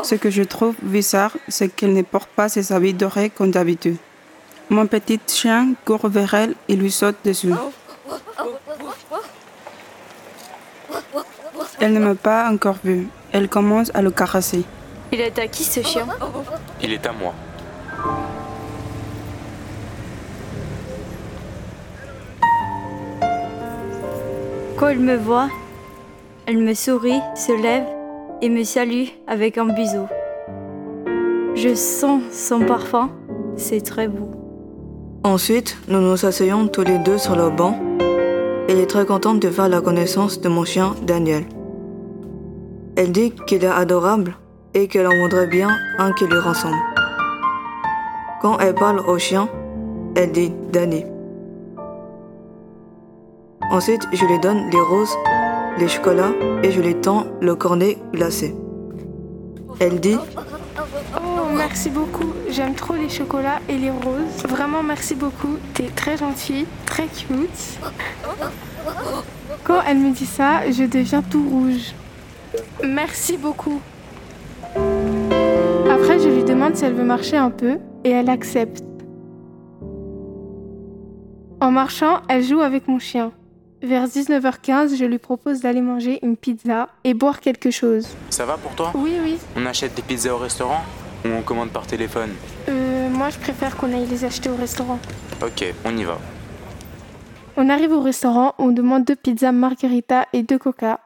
Ce 0.02 0.14
que 0.14 0.30
je 0.30 0.42
trouve 0.42 0.74
bizarre, 0.82 1.36
c'est 1.48 1.68
qu'elle 1.68 1.92
ne 1.92 2.02
porte 2.02 2.28
pas 2.30 2.48
ses 2.48 2.72
habits 2.72 2.94
dorés 2.94 3.30
comme 3.30 3.50
d'habitude. 3.50 3.96
Mon 4.68 4.86
petit 4.86 5.20
chien 5.26 5.74
court 5.84 6.08
vers 6.08 6.34
elle 6.34 6.54
et 6.68 6.76
lui 6.76 6.90
saute 6.90 7.16
dessus. 7.24 7.52
Elle 11.80 11.92
ne 11.92 12.00
m'a 12.00 12.14
pas 12.14 12.50
encore 12.50 12.76
vu. 12.84 13.08
Elle 13.32 13.48
commence 13.48 13.90
à 13.94 14.02
le 14.02 14.10
caresser. 14.10 14.64
Il 15.12 15.20
est 15.20 15.38
à 15.38 15.48
qui 15.48 15.64
ce 15.64 15.82
chien? 15.82 16.06
Il 16.82 16.92
est 16.92 17.04
à 17.06 17.12
moi. 17.12 17.34
Quand 24.76 24.88
elle 24.88 25.00
me 25.00 25.16
voit, 25.16 25.48
elle 26.46 26.58
me 26.58 26.74
sourit, 26.74 27.20
se 27.34 27.52
lève 27.60 27.99
et 28.42 28.48
me 28.48 28.64
salue 28.64 29.06
avec 29.26 29.58
un 29.58 29.66
bisou. 29.66 30.06
Je 31.54 31.74
sens 31.74 32.22
son 32.30 32.60
parfum, 32.60 33.10
c'est 33.56 33.80
très 33.80 34.08
beau. 34.08 34.30
Ensuite, 35.24 35.76
nous 35.88 36.00
nous 36.00 36.24
asseyons 36.24 36.68
tous 36.68 36.82
les 36.82 36.98
deux 36.98 37.18
sur 37.18 37.36
le 37.36 37.50
banc. 37.50 37.78
Elle 38.68 38.78
est 38.78 38.86
très 38.86 39.04
contente 39.04 39.40
de 39.40 39.50
faire 39.50 39.68
la 39.68 39.80
connaissance 39.80 40.40
de 40.40 40.48
mon 40.48 40.64
chien 40.64 40.94
Daniel. 41.02 41.44
Elle 42.96 43.12
dit 43.12 43.32
qu'il 43.46 43.64
est 43.64 43.66
adorable 43.66 44.36
et 44.74 44.88
qu'elle 44.88 45.06
en 45.06 45.22
voudrait 45.22 45.46
bien 45.46 45.68
un 45.98 46.12
qui 46.12 46.24
lui 46.24 46.38
ressemble. 46.38 46.76
Quand 48.40 48.58
elle 48.58 48.74
parle 48.74 49.00
au 49.00 49.18
chien, 49.18 49.48
elle 50.14 50.32
dit 50.32 50.52
Danny. 50.72 51.04
Ensuite, 53.70 54.02
je 54.12 54.24
lui 54.24 54.38
donne 54.40 54.70
les 54.70 54.80
roses, 54.80 55.14
les 55.80 55.88
chocolats 55.88 56.32
et 56.62 56.70
je 56.70 56.80
lui 56.82 56.94
tends 56.94 57.26
le 57.40 57.54
cornet 57.54 57.96
glacé. 58.12 58.54
Elle 59.80 59.98
dit 59.98 60.18
Oh, 61.16 61.46
merci 61.56 61.88
beaucoup. 61.88 62.34
J'aime 62.50 62.74
trop 62.74 62.94
les 62.94 63.08
chocolats 63.08 63.60
et 63.66 63.78
les 63.78 63.90
roses. 63.90 64.44
Vraiment, 64.46 64.82
merci 64.82 65.14
beaucoup. 65.14 65.56
T'es 65.72 65.88
très 65.96 66.18
gentil, 66.18 66.66
très 66.84 67.06
cute. 67.06 67.80
Quand 69.64 69.80
elle 69.88 69.98
me 69.98 70.10
dit 70.10 70.26
ça, 70.26 70.70
je 70.70 70.84
deviens 70.84 71.22
tout 71.22 71.48
rouge. 71.48 71.94
Merci 72.86 73.38
beaucoup. 73.38 73.80
Après, 74.76 76.18
je 76.18 76.28
lui 76.28 76.44
demande 76.44 76.76
si 76.76 76.84
elle 76.84 76.94
veut 76.94 77.04
marcher 77.04 77.38
un 77.38 77.50
peu 77.50 77.78
et 78.04 78.10
elle 78.10 78.28
accepte. 78.28 78.84
En 81.62 81.70
marchant, 81.70 82.20
elle 82.28 82.42
joue 82.42 82.60
avec 82.60 82.86
mon 82.86 82.98
chien. 82.98 83.32
Vers 83.82 84.06
19h15, 84.06 84.94
je 84.96 85.04
lui 85.06 85.18
propose 85.18 85.60
d'aller 85.60 85.80
manger 85.80 86.18
une 86.22 86.36
pizza 86.36 86.88
et 87.02 87.14
boire 87.14 87.40
quelque 87.40 87.70
chose. 87.70 88.08
Ça 88.28 88.44
va 88.44 88.58
pour 88.58 88.74
toi? 88.74 88.92
Oui, 88.94 89.14
oui. 89.22 89.38
On 89.56 89.64
achète 89.64 89.94
des 89.94 90.02
pizzas 90.02 90.34
au 90.34 90.36
restaurant 90.36 90.82
ou 91.24 91.28
on 91.28 91.40
commande 91.42 91.70
par 91.70 91.86
téléphone? 91.86 92.30
Euh, 92.68 93.08
moi, 93.08 93.30
je 93.30 93.38
préfère 93.38 93.76
qu'on 93.78 93.92
aille 93.94 94.06
les 94.06 94.24
acheter 94.26 94.50
au 94.50 94.56
restaurant. 94.56 94.98
Ok, 95.42 95.64
on 95.86 95.96
y 95.96 96.04
va. 96.04 96.18
On 97.56 97.70
arrive 97.70 97.92
au 97.92 98.02
restaurant, 98.02 98.54
on 98.58 98.68
demande 98.68 99.04
deux 99.04 99.16
pizzas 99.16 99.52
margarita 99.52 100.26
et 100.34 100.42
deux 100.42 100.58
coca. 100.58 101.00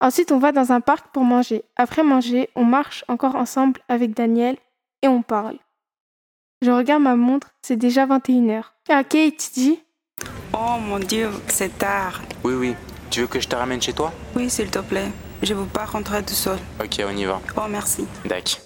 Ensuite, 0.00 0.30
on 0.30 0.38
va 0.38 0.52
dans 0.52 0.70
un 0.70 0.80
parc 0.80 1.08
pour 1.12 1.24
manger. 1.24 1.64
Après 1.76 2.02
manger, 2.02 2.50
on 2.54 2.64
marche 2.64 3.04
encore 3.08 3.36
ensemble 3.36 3.80
avec 3.88 4.14
Daniel 4.14 4.56
et 5.02 5.08
on 5.08 5.22
parle. 5.22 5.56
Je 6.60 6.70
regarde 6.70 7.02
ma 7.02 7.16
montre, 7.16 7.54
c'est 7.62 7.76
déjà 7.76 8.06
21h. 8.06 8.64
Ah, 8.90 9.02
Kate 9.04 9.50
dit 9.54 9.80
Oh 10.60 10.76
mon 10.80 10.98
Dieu, 10.98 11.30
c'est 11.46 11.78
tard. 11.78 12.20
Oui, 12.42 12.54
oui. 12.54 12.74
Tu 13.10 13.20
veux 13.20 13.28
que 13.28 13.38
je 13.38 13.46
te 13.46 13.54
ramène 13.54 13.80
chez 13.80 13.92
toi? 13.92 14.12
Oui, 14.34 14.50
s'il 14.50 14.68
te 14.70 14.80
plaît. 14.80 15.06
Je 15.40 15.54
ne 15.54 15.60
veux 15.60 15.66
pas 15.66 15.84
rentrer 15.84 16.20
tout 16.24 16.34
seul. 16.34 16.58
Ok, 16.82 17.00
on 17.08 17.16
y 17.16 17.24
va. 17.26 17.40
Oh, 17.56 17.68
merci. 17.70 18.06
D'accord. 18.24 18.60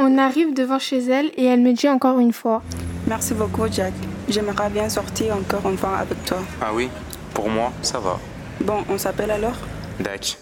On 0.00 0.18
arrive 0.18 0.54
devant 0.54 0.80
chez 0.80 0.98
elle 0.98 1.30
et 1.36 1.44
elle 1.44 1.60
me 1.60 1.72
dit 1.72 1.88
encore 1.88 2.18
une 2.18 2.32
fois 2.32 2.62
Merci 3.06 3.32
beaucoup, 3.34 3.70
Jack. 3.70 3.92
J'aimerais 4.28 4.70
bien 4.70 4.88
sortir 4.88 5.36
encore 5.36 5.70
une 5.70 5.78
fois 5.78 5.98
avec 5.98 6.24
toi. 6.24 6.38
Ah 6.60 6.74
oui? 6.74 6.88
Pour 7.32 7.48
moi, 7.48 7.70
ça 7.82 8.00
va. 8.00 8.18
Bon, 8.60 8.82
on 8.88 8.98
s'appelle 8.98 9.30
alors? 9.30 9.56
D'accord. 10.00 10.36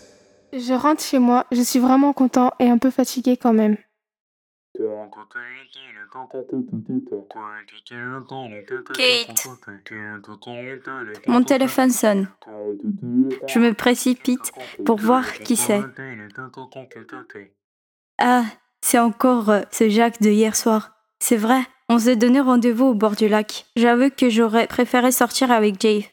Je 0.54 0.73
rentre 0.73 1.02
chez 1.02 1.18
moi, 1.18 1.44
je 1.52 1.61
suis 1.61 1.78
vraiment 1.78 2.14
content 2.14 2.52
et 2.59 2.68
un 2.70 2.78
peu 2.78 2.90
fatigué 2.90 3.37
quand 3.37 3.52
même. 3.52 3.76
Kate. 8.94 9.49
Mon 11.26 11.42
téléphone 11.42 11.90
sonne. 11.90 12.28
Je 13.47 13.59
me 13.59 13.73
précipite 13.73 14.52
pour 14.85 14.99
voir 14.99 15.32
qui 15.35 15.56
c'est. 15.56 15.82
Ah, 18.18 18.44
c'est 18.82 18.99
encore 18.99 19.50
euh, 19.50 19.61
ce 19.70 19.88
Jacques 19.88 20.20
de 20.20 20.30
hier 20.30 20.56
soir. 20.56 20.92
C'est 21.20 21.37
vrai, 21.37 21.61
on 21.88 21.99
s'est 21.99 22.16
donné 22.16 22.40
rendez-vous 22.40 22.87
au 22.87 22.94
bord 22.94 23.16
du 23.16 23.28
lac. 23.28 23.66
J'avoue 23.76 24.11
que 24.11 24.28
j'aurais 24.28 24.66
préféré 24.66 25.11
sortir 25.11 25.50
avec 25.50 25.80
Jay. 25.80 26.06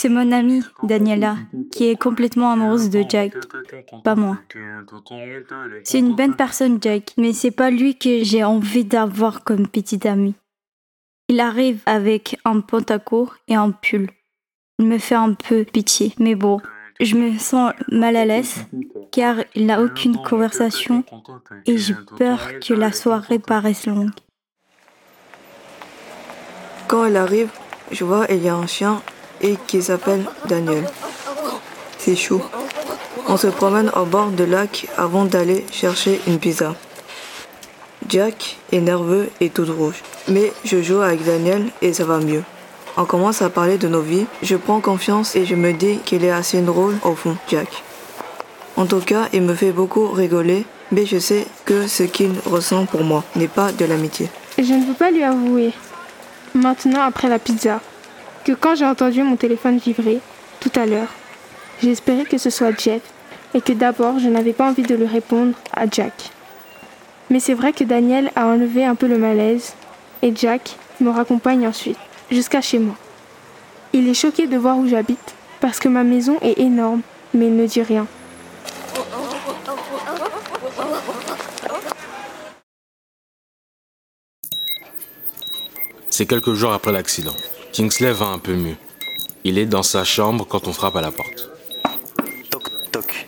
C'est 0.00 0.08
mon 0.08 0.32
amie, 0.32 0.62
Daniela, 0.82 1.36
qui 1.70 1.90
est 1.90 2.00
complètement 2.00 2.52
amoureuse 2.52 2.88
de 2.88 3.04
Jack, 3.06 3.34
pas 4.02 4.14
moi. 4.14 4.38
C'est 5.84 5.98
une 5.98 6.16
bonne 6.16 6.34
personne, 6.34 6.78
Jack, 6.80 7.12
mais 7.18 7.34
c'est 7.34 7.50
pas 7.50 7.70
lui 7.70 7.98
que 7.98 8.24
j'ai 8.24 8.42
envie 8.42 8.86
d'avoir 8.86 9.44
comme 9.44 9.68
petit 9.68 10.08
ami. 10.08 10.34
Il 11.28 11.38
arrive 11.38 11.82
avec 11.84 12.38
un 12.46 12.60
pantaco 12.60 13.28
et 13.46 13.56
un 13.56 13.72
pull. 13.72 14.08
Il 14.78 14.86
me 14.86 14.96
fait 14.96 15.16
un 15.16 15.34
peu 15.34 15.64
pitié, 15.64 16.14
mais 16.18 16.34
bon, 16.34 16.62
je 16.98 17.14
me 17.16 17.36
sens 17.36 17.74
mal 17.88 18.16
à 18.16 18.24
l'aise 18.24 18.64
car 19.12 19.36
il 19.54 19.66
n'a 19.66 19.82
aucune 19.82 20.16
conversation 20.16 21.04
et 21.66 21.76
j'ai 21.76 21.94
peur 22.16 22.52
que 22.66 22.72
la 22.72 22.92
soirée 22.92 23.38
paraisse 23.38 23.84
longue. 23.84 24.12
Quand 26.88 27.04
elle 27.04 27.18
arrive, 27.18 27.50
je 27.92 28.02
vois 28.02 28.24
il 28.30 28.42
y 28.42 28.48
a 28.48 28.56
un 28.56 28.66
chien 28.66 29.02
et 29.40 29.56
qui 29.66 29.82
s'appelle 29.82 30.24
Daniel. 30.48 30.84
C'est 31.98 32.16
chou. 32.16 32.40
On 33.28 33.36
se 33.36 33.48
promène 33.48 33.90
au 33.94 34.04
bord 34.04 34.28
du 34.28 34.46
lac 34.46 34.86
avant 34.96 35.24
d'aller 35.24 35.64
chercher 35.70 36.20
une 36.26 36.38
pizza. 36.38 36.74
Jack 38.08 38.56
est 38.72 38.80
nerveux 38.80 39.30
et 39.40 39.50
tout 39.50 39.66
rouge. 39.66 40.02
Mais 40.28 40.52
je 40.64 40.82
joue 40.82 41.00
avec 41.00 41.24
Daniel 41.24 41.66
et 41.82 41.92
ça 41.92 42.04
va 42.04 42.18
mieux. 42.18 42.42
On 42.96 43.04
commence 43.04 43.40
à 43.40 43.50
parler 43.50 43.78
de 43.78 43.88
nos 43.88 44.00
vies, 44.00 44.26
je 44.42 44.56
prends 44.56 44.80
confiance 44.80 45.36
et 45.36 45.46
je 45.46 45.54
me 45.54 45.72
dis 45.72 45.98
qu'il 46.04 46.24
est 46.24 46.30
assez 46.30 46.60
drôle 46.60 46.98
au 47.04 47.14
fond, 47.14 47.36
Jack. 47.48 47.68
En 48.76 48.86
tout 48.86 49.00
cas, 49.00 49.28
il 49.32 49.42
me 49.42 49.54
fait 49.54 49.70
beaucoup 49.70 50.08
rigoler, 50.08 50.64
mais 50.90 51.06
je 51.06 51.18
sais 51.18 51.46
que 51.64 51.86
ce 51.86 52.02
qu'il 52.02 52.32
ressent 52.46 52.86
pour 52.86 53.04
moi 53.04 53.22
n'est 53.36 53.48
pas 53.48 53.72
de 53.72 53.84
l'amitié. 53.84 54.28
Je 54.58 54.74
ne 54.74 54.86
veux 54.86 54.94
pas 54.94 55.10
lui 55.10 55.22
avouer, 55.22 55.72
maintenant 56.54 57.02
après 57.02 57.28
la 57.28 57.38
pizza, 57.38 57.80
que 58.44 58.52
quand 58.52 58.74
j'ai 58.74 58.86
entendu 58.86 59.22
mon 59.22 59.36
téléphone 59.36 59.78
vibrer, 59.78 60.20
tout 60.60 60.72
à 60.74 60.86
l'heure, 60.86 61.08
espéré 61.88 62.24
que 62.24 62.38
ce 62.38 62.50
soit 62.50 62.78
Jeff 62.78 63.02
et 63.54 63.60
que 63.60 63.72
d'abord 63.72 64.18
je 64.18 64.28
n'avais 64.28 64.52
pas 64.52 64.68
envie 64.68 64.82
de 64.82 64.94
lui 64.94 65.06
répondre 65.06 65.54
à 65.72 65.86
Jack. 65.90 66.30
Mais 67.30 67.40
c'est 67.40 67.54
vrai 67.54 67.72
que 67.72 67.84
Daniel 67.84 68.30
a 68.36 68.46
enlevé 68.46 68.84
un 68.84 68.94
peu 68.94 69.06
le 69.06 69.18
malaise 69.18 69.74
et 70.22 70.34
Jack 70.34 70.76
me 71.00 71.10
raccompagne 71.10 71.66
ensuite 71.66 71.98
jusqu'à 72.30 72.60
chez 72.60 72.78
moi. 72.78 72.96
Il 73.92 74.08
est 74.08 74.14
choqué 74.14 74.46
de 74.46 74.56
voir 74.56 74.78
où 74.78 74.86
j'habite 74.86 75.34
parce 75.60 75.78
que 75.78 75.88
ma 75.88 76.04
maison 76.04 76.38
est 76.42 76.58
énorme, 76.58 77.02
mais 77.34 77.46
il 77.46 77.56
ne 77.56 77.66
dit 77.66 77.82
rien. 77.82 78.06
C'est 86.10 86.26
quelques 86.26 86.52
jours 86.52 86.72
après 86.72 86.92
l'accident. 86.92 87.34
Kingsley 87.72 88.12
va 88.12 88.26
un 88.26 88.38
peu 88.40 88.54
mieux. 88.54 88.74
Il 89.44 89.56
est 89.56 89.66
dans 89.66 89.84
sa 89.84 90.02
chambre 90.02 90.44
quand 90.44 90.66
on 90.66 90.72
frappe 90.72 90.96
à 90.96 91.00
la 91.00 91.12
porte. 91.12 91.48
toc. 92.90 93.26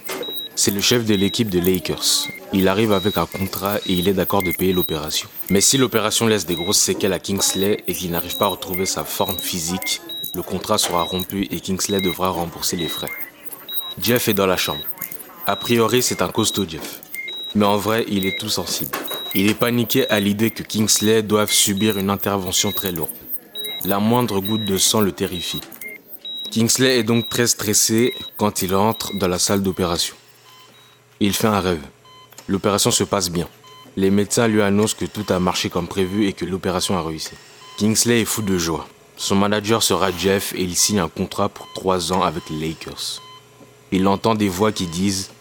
C'est 0.56 0.72
le 0.72 0.80
chef 0.80 1.04
de 1.04 1.14
l'équipe 1.14 1.48
de 1.48 1.60
Lakers. 1.60 2.26
Il 2.52 2.66
arrive 2.66 2.92
avec 2.92 3.18
un 3.18 3.26
contrat 3.26 3.78
et 3.86 3.92
il 3.92 4.08
est 4.08 4.12
d'accord 4.12 4.42
de 4.42 4.50
payer 4.50 4.72
l'opération. 4.72 5.28
Mais 5.48 5.60
si 5.60 5.78
l'opération 5.78 6.26
laisse 6.26 6.44
des 6.44 6.56
grosses 6.56 6.80
séquelles 6.80 7.12
à 7.12 7.20
Kingsley 7.20 7.84
et 7.86 7.94
qu'il 7.94 8.10
n'arrive 8.10 8.36
pas 8.36 8.46
à 8.46 8.48
retrouver 8.48 8.84
sa 8.84 9.04
forme 9.04 9.38
physique, 9.38 10.00
le 10.34 10.42
contrat 10.42 10.76
sera 10.76 11.02
rompu 11.02 11.46
et 11.50 11.60
Kingsley 11.60 12.00
devra 12.00 12.30
rembourser 12.30 12.76
les 12.76 12.88
frais. 12.88 13.10
Jeff 14.00 14.26
est 14.26 14.34
dans 14.34 14.46
la 14.46 14.56
chambre. 14.56 14.82
A 15.46 15.54
priori, 15.54 16.02
c'est 16.02 16.20
un 16.20 16.28
costaud 16.28 16.66
Jeff. 16.68 17.00
Mais 17.54 17.66
en 17.66 17.76
vrai, 17.76 18.04
il 18.08 18.26
est 18.26 18.38
tout 18.38 18.48
sensible. 18.48 18.90
Il 19.34 19.48
est 19.48 19.54
paniqué 19.54 20.08
à 20.10 20.18
l'idée 20.18 20.50
que 20.50 20.64
Kingsley 20.64 21.22
doive 21.22 21.52
subir 21.52 21.96
une 21.96 22.10
intervention 22.10 22.72
très 22.72 22.90
lourde. 22.90 23.10
La 23.84 23.98
moindre 23.98 24.38
goutte 24.38 24.64
de 24.64 24.78
sang 24.78 25.00
le 25.00 25.10
terrifie. 25.10 25.60
Kingsley 26.52 27.00
est 27.00 27.02
donc 27.02 27.28
très 27.28 27.48
stressé 27.48 28.14
quand 28.36 28.62
il 28.62 28.76
entre 28.76 29.16
dans 29.16 29.26
la 29.26 29.40
salle 29.40 29.60
d'opération. 29.60 30.14
Il 31.18 31.32
fait 31.32 31.48
un 31.48 31.58
rêve. 31.58 31.82
L'opération 32.46 32.92
se 32.92 33.02
passe 33.02 33.28
bien. 33.28 33.48
Les 33.96 34.10
médecins 34.10 34.46
lui 34.46 34.62
annoncent 34.62 34.96
que 34.96 35.04
tout 35.04 35.24
a 35.32 35.40
marché 35.40 35.68
comme 35.68 35.88
prévu 35.88 36.28
et 36.28 36.32
que 36.32 36.44
l'opération 36.44 36.96
a 36.96 37.02
réussi. 37.02 37.32
Kingsley 37.76 38.20
est 38.20 38.24
fou 38.24 38.42
de 38.42 38.56
joie. 38.56 38.86
Son 39.16 39.34
manager 39.34 39.82
sera 39.82 40.12
Jeff 40.12 40.52
et 40.54 40.62
il 40.62 40.76
signe 40.76 41.00
un 41.00 41.08
contrat 41.08 41.48
pour 41.48 41.66
trois 41.74 42.12
ans 42.12 42.22
avec 42.22 42.50
les 42.50 42.68
Lakers. 42.68 43.20
Il 43.90 44.06
entend 44.06 44.36
des 44.36 44.48
voix 44.48 44.70
qui 44.70 44.86
disent 44.86 45.32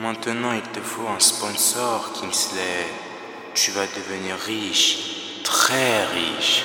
Maintenant, 0.00 0.52
il 0.52 0.62
te 0.70 0.80
faut 0.80 1.08
un 1.08 1.18
sponsor, 1.18 2.12
Kingsley. 2.12 2.86
Tu 3.54 3.72
vas 3.72 3.86
devenir 3.86 4.36
riche, 4.36 5.42
très 5.42 6.06
riche. 6.06 6.64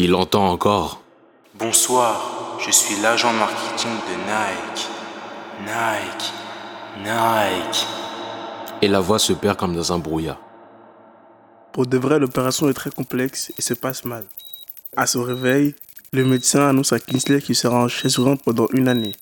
Il 0.00 0.14
entend 0.14 0.48
encore 0.48 1.02
Bonsoir, 1.58 2.56
je 2.64 2.70
suis 2.70 3.02
l'agent 3.02 3.32
marketing 3.32 3.90
de 3.90 4.14
Nike. 4.30 4.86
Nike, 5.62 6.32
Nike. 6.98 7.84
Et 8.80 8.86
la 8.86 9.00
voix 9.00 9.18
se 9.18 9.32
perd 9.32 9.56
comme 9.56 9.74
dans 9.74 9.92
un 9.92 9.98
brouillard. 9.98 10.38
Pour 11.72 11.88
de 11.88 11.98
vrai, 11.98 12.20
l'opération 12.20 12.68
est 12.68 12.74
très 12.74 12.92
complexe 12.92 13.52
et 13.58 13.60
se 13.60 13.74
passe 13.74 14.04
mal. 14.04 14.24
À 14.96 15.08
son 15.08 15.24
réveil, 15.24 15.74
le 16.12 16.24
médecin 16.24 16.68
annonce 16.68 16.92
à 16.92 17.00
Kingsley 17.00 17.40
qu'il 17.40 17.56
sera 17.56 17.82
en 17.82 17.88
chaise 17.88 18.20
roulante 18.20 18.44
pendant 18.44 18.68
une 18.72 18.86
année. 18.86 19.16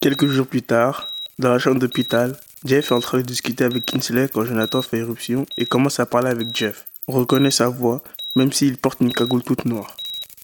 Quelques 0.00 0.28
jours 0.28 0.46
plus 0.46 0.62
tard, 0.62 1.08
dans 1.40 1.50
la 1.50 1.58
chambre 1.58 1.80
d'hôpital, 1.80 2.38
Jeff 2.64 2.92
est 2.92 2.94
en 2.94 3.00
train 3.00 3.18
de 3.18 3.22
discuter 3.22 3.64
avec 3.64 3.86
Kingsley 3.86 4.28
quand 4.32 4.44
Jonathan 4.44 4.82
fait 4.82 4.98
éruption 4.98 5.46
et 5.58 5.66
commence 5.66 5.98
à 5.98 6.06
parler 6.06 6.30
avec 6.30 6.54
Jeff. 6.54 6.84
On 7.08 7.14
reconnaît 7.14 7.50
sa 7.50 7.68
voix, 7.68 8.04
même 8.34 8.52
s'il 8.52 8.78
porte 8.78 9.00
une 9.00 9.12
cagoule 9.12 9.42
toute 9.42 9.64
noire. 9.64 9.96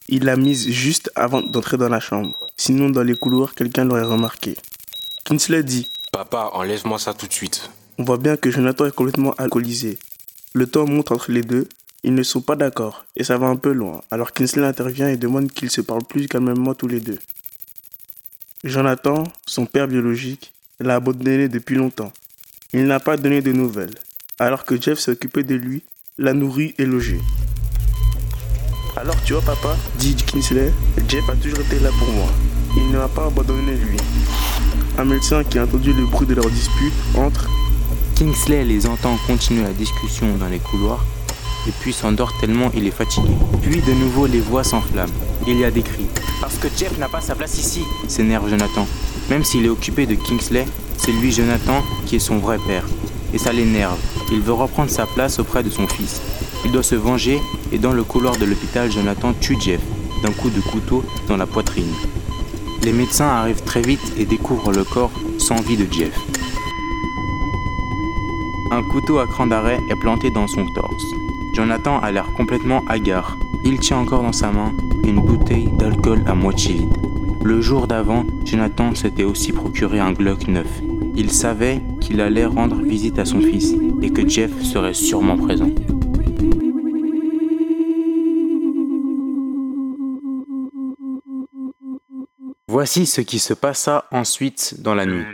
Il 0.08 0.24
l'a 0.24 0.36
mise 0.36 0.68
juste 0.70 1.10
avant 1.14 1.42
d'entrer 1.42 1.76
dans 1.76 1.88
la 1.88 2.00
chambre. 2.00 2.34
Sinon, 2.56 2.90
dans 2.90 3.02
les 3.02 3.16
couloirs, 3.16 3.54
quelqu'un 3.54 3.84
l'aurait 3.84 4.02
remarqué. 4.02 4.56
Kingsley 5.24 5.62
dit 5.62 5.90
Papa, 6.12 6.50
enlève-moi 6.54 6.98
ça 6.98 7.12
tout 7.12 7.26
de 7.26 7.32
suite. 7.32 7.70
On 7.98 8.04
voit 8.04 8.16
bien 8.16 8.36
que 8.36 8.50
Jonathan 8.50 8.86
est 8.86 8.94
complètement 8.94 9.34
alcoolisé. 9.34 9.98
Le 10.54 10.66
temps 10.66 10.86
monte 10.86 11.12
entre 11.12 11.30
les 11.30 11.42
deux. 11.42 11.68
Ils 12.04 12.14
ne 12.14 12.22
sont 12.22 12.40
pas 12.40 12.56
d'accord 12.56 13.04
et 13.16 13.24
ça 13.24 13.36
va 13.36 13.48
un 13.48 13.56
peu 13.56 13.72
loin. 13.72 14.02
Alors 14.10 14.32
Kingsley 14.32 14.64
intervient 14.64 15.08
et 15.08 15.16
demande 15.16 15.52
qu'ils 15.52 15.70
se 15.70 15.80
parlent 15.80 16.04
plus 16.04 16.26
calmement 16.26 16.74
tous 16.74 16.88
les 16.88 17.00
deux. 17.00 17.18
Jonathan, 18.64 19.24
son 19.46 19.66
père 19.66 19.88
biologique, 19.88 20.54
l'a 20.80 20.96
abandonné 20.96 21.48
depuis 21.48 21.76
longtemps. 21.76 22.12
Il 22.72 22.86
n'a 22.86 23.00
pas 23.00 23.16
donné 23.16 23.42
de 23.42 23.52
nouvelles, 23.52 23.94
alors 24.38 24.64
que 24.64 24.80
Jeff 24.80 24.98
s'est 24.98 25.12
occupé 25.12 25.42
de 25.42 25.54
lui, 25.54 25.82
l'a 26.18 26.32
nourri 26.32 26.74
et 26.78 26.86
logé. 26.86 27.20
Alors 29.00 29.14
tu 29.24 29.32
vois 29.32 29.42
papa, 29.42 29.76
dit 29.96 30.16
Kingsley, 30.16 30.72
Jeff 31.06 31.22
a 31.30 31.36
toujours 31.36 31.60
été 31.60 31.78
là 31.78 31.90
pour 32.00 32.08
moi. 32.08 32.26
Il 32.76 32.90
ne 32.90 32.98
m'a 32.98 33.06
pas 33.06 33.26
abandonné 33.26 33.76
lui. 33.76 33.96
Un 34.98 35.04
médecin 35.04 35.44
qui 35.44 35.60
a 35.60 35.62
entendu 35.62 35.92
le 35.92 36.04
bruit 36.04 36.26
de 36.26 36.34
leur 36.34 36.50
dispute 36.50 36.92
entre. 37.16 37.48
Kingsley 38.16 38.64
les 38.64 38.86
entend 38.88 39.16
continuer 39.28 39.62
la 39.62 39.72
discussion 39.72 40.26
dans 40.40 40.48
les 40.48 40.58
couloirs 40.58 41.04
et 41.68 41.72
puis 41.80 41.92
s'endort 41.92 42.32
tellement 42.40 42.72
il 42.74 42.88
est 42.88 42.90
fatigué. 42.90 43.28
Puis 43.62 43.80
de 43.82 43.92
nouveau 43.92 44.26
les 44.26 44.40
voix 44.40 44.64
s'enflamment. 44.64 45.14
Il 45.46 45.58
y 45.58 45.64
a 45.64 45.70
des 45.70 45.82
cris. 45.82 46.06
Parce 46.40 46.56
que 46.56 46.66
Jeff 46.76 46.98
n'a 46.98 47.08
pas 47.08 47.20
sa 47.20 47.36
place 47.36 47.56
ici, 47.56 47.84
s'énerve 48.08 48.50
Jonathan. 48.50 48.84
Même 49.30 49.44
s'il 49.44 49.64
est 49.64 49.70
occupé 49.70 50.06
de 50.06 50.16
Kingsley, 50.16 50.66
c'est 50.96 51.12
lui 51.12 51.30
Jonathan 51.30 51.84
qui 52.04 52.16
est 52.16 52.18
son 52.18 52.38
vrai 52.38 52.58
père. 52.66 52.84
Et 53.32 53.38
ça 53.38 53.52
l'énerve. 53.52 53.98
Il 54.32 54.40
veut 54.40 54.54
reprendre 54.54 54.90
sa 54.90 55.06
place 55.06 55.38
auprès 55.38 55.62
de 55.62 55.70
son 55.70 55.86
fils. 55.86 56.20
Il 56.64 56.72
doit 56.72 56.82
se 56.82 56.94
venger 56.94 57.38
et 57.72 57.78
dans 57.78 57.92
le 57.92 58.04
couloir 58.04 58.36
de 58.36 58.44
l'hôpital, 58.44 58.90
Jonathan 58.90 59.32
tue 59.32 59.56
Jeff 59.60 59.80
d'un 60.22 60.32
coup 60.32 60.50
de 60.50 60.60
couteau 60.60 61.04
dans 61.28 61.36
la 61.36 61.46
poitrine. 61.46 61.92
Les 62.82 62.92
médecins 62.92 63.28
arrivent 63.28 63.62
très 63.62 63.82
vite 63.82 64.12
et 64.18 64.24
découvrent 64.24 64.72
le 64.72 64.84
corps 64.84 65.12
sans 65.38 65.60
vie 65.60 65.76
de 65.76 65.86
Jeff. 65.92 66.18
Un 68.70 68.82
couteau 68.82 69.18
à 69.18 69.26
cran 69.26 69.46
d'arrêt 69.46 69.78
est 69.90 70.00
planté 70.00 70.30
dans 70.30 70.46
son 70.46 70.66
torse. 70.74 71.04
Jonathan 71.54 71.98
a 72.00 72.10
l'air 72.10 72.28
complètement 72.36 72.84
hagard. 72.88 73.36
Il 73.64 73.78
tient 73.78 73.98
encore 73.98 74.22
dans 74.22 74.32
sa 74.32 74.50
main 74.50 74.72
une 75.04 75.20
bouteille 75.20 75.70
d'alcool 75.78 76.22
à 76.26 76.34
moitié 76.34 76.74
vide. 76.74 76.96
Le 77.42 77.60
jour 77.60 77.86
d'avant, 77.86 78.24
Jonathan 78.44 78.94
s'était 78.94 79.24
aussi 79.24 79.52
procuré 79.52 80.00
un 80.00 80.12
Glock 80.12 80.48
9. 80.48 80.66
Il 81.16 81.30
savait 81.30 81.80
qu'il 82.00 82.20
allait 82.20 82.46
rendre 82.46 82.76
visite 82.76 83.18
à 83.18 83.24
son 83.24 83.40
fils 83.40 83.74
et 84.02 84.10
que 84.10 84.28
Jeff 84.28 84.50
serait 84.62 84.94
sûrement 84.94 85.36
présent. 85.36 85.70
Voici 92.70 93.06
ce 93.06 93.22
qui 93.22 93.38
se 93.38 93.54
passa 93.54 94.06
ensuite 94.10 94.82
dans 94.82 94.94
la 94.94 95.06
nuit. 95.06 95.24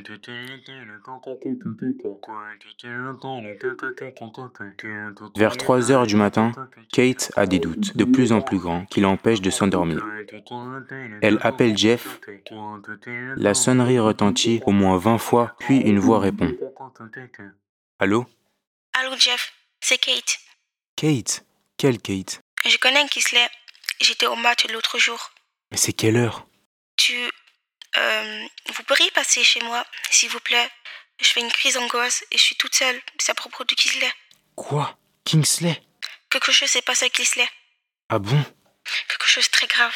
Vers 5.36 5.56
3 5.56 5.90
heures 5.90 6.06
du 6.06 6.14
matin, 6.14 6.52
Kate 6.92 7.32
a 7.34 7.46
des 7.46 7.58
doutes 7.58 7.96
de 7.96 8.04
plus 8.04 8.30
en 8.30 8.40
plus 8.40 8.58
grands 8.58 8.86
qui 8.86 9.00
l'empêchent 9.00 9.40
de 9.40 9.50
s'endormir. 9.50 10.06
Elle 11.22 11.40
appelle 11.42 11.76
Jeff. 11.76 12.20
La 13.36 13.54
sonnerie 13.54 13.98
retentit 13.98 14.60
au 14.64 14.70
moins 14.70 14.96
20 14.96 15.18
fois, 15.18 15.56
puis 15.58 15.78
une 15.78 15.98
voix 15.98 16.20
répond. 16.20 16.52
Allô? 17.98 18.26
Allô 18.92 19.16
Jeff, 19.18 19.52
c'est 19.80 19.98
Kate. 19.98 20.38
Kate? 20.94 21.44
Quelle 21.76 21.98
Kate? 21.98 22.40
Je 22.64 22.78
connais 22.78 23.04
Kisley. 23.08 23.48
J'étais 24.00 24.26
au 24.26 24.36
match 24.36 24.66
l'autre 24.72 24.98
jour. 25.00 25.32
Mais 25.72 25.76
c'est 25.76 25.92
quelle 25.92 26.16
heure? 26.16 26.46
Tu... 26.96 27.30
Euh, 27.96 28.46
vous 28.74 28.82
pourriez 28.84 29.10
passer 29.12 29.44
chez 29.44 29.60
moi, 29.60 29.84
s'il 30.10 30.30
vous 30.30 30.40
plaît? 30.40 30.68
Je 31.20 31.28
fais 31.28 31.40
une 31.40 31.52
crise 31.52 31.74
d'angoisse 31.74 32.24
et 32.30 32.38
je 32.38 32.42
suis 32.42 32.56
toute 32.56 32.74
seule. 32.74 33.00
C'est 33.18 33.32
à 33.32 33.34
propos 33.34 33.64
de 33.64 33.74
Kisley. 33.74 34.10
Quoi? 34.56 34.98
Kingsley? 35.24 35.80
Quelque 36.28 36.52
chose 36.52 36.68
s'est 36.68 36.82
passé 36.82 37.04
avec 37.04 37.14
Kisley. 37.14 37.48
Ah 38.08 38.18
bon? 38.18 38.42
Quelque 39.08 39.26
chose 39.26 39.46
de 39.46 39.50
très 39.50 39.66
grave. 39.66 39.94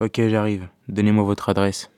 Ok, 0.00 0.20
j'arrive. 0.28 0.68
Donnez-moi 0.88 1.24
votre 1.24 1.48
adresse. 1.48 1.90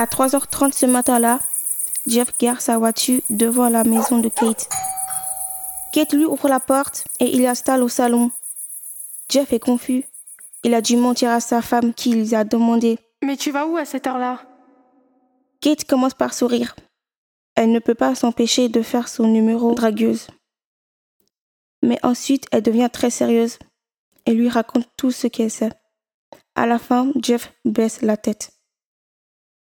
À 0.00 0.04
3h30 0.04 0.74
ce 0.74 0.86
matin-là, 0.86 1.40
Jeff 2.06 2.28
gare 2.38 2.60
sa 2.60 2.78
voiture 2.78 3.20
devant 3.30 3.68
la 3.68 3.82
maison 3.82 4.20
de 4.20 4.28
Kate. 4.28 4.68
Kate 5.92 6.12
lui 6.12 6.24
ouvre 6.24 6.48
la 6.48 6.60
porte 6.60 7.04
et 7.18 7.34
il 7.34 7.42
l'installe 7.42 7.82
au 7.82 7.88
salon. 7.88 8.30
Jeff 9.28 9.52
est 9.52 9.58
confus. 9.58 10.04
Il 10.62 10.74
a 10.74 10.82
dû 10.82 10.96
mentir 10.96 11.30
à 11.30 11.40
sa 11.40 11.62
femme 11.62 11.92
qui 11.94 12.12
lui 12.12 12.32
a 12.36 12.44
demandé 12.44 13.00
Mais 13.24 13.36
tu 13.36 13.50
vas 13.50 13.66
où 13.66 13.76
à 13.76 13.84
cette 13.84 14.06
heure-là? 14.06 14.40
Kate 15.60 15.82
commence 15.82 16.14
par 16.14 16.32
sourire. 16.32 16.76
Elle 17.56 17.72
ne 17.72 17.80
peut 17.80 17.96
pas 17.96 18.14
s'empêcher 18.14 18.68
de 18.68 18.82
faire 18.82 19.08
son 19.08 19.26
numéro 19.26 19.74
dragueuse. 19.74 20.28
Mais 21.82 21.98
ensuite, 22.04 22.46
elle 22.52 22.62
devient 22.62 22.90
très 22.92 23.10
sérieuse 23.10 23.58
et 24.26 24.32
lui 24.32 24.48
raconte 24.48 24.86
tout 24.96 25.10
ce 25.10 25.26
qu'elle 25.26 25.50
sait. 25.50 25.72
À 26.54 26.66
la 26.66 26.78
fin, 26.78 27.10
Jeff 27.20 27.52
baisse 27.64 28.00
la 28.00 28.16
tête. 28.16 28.52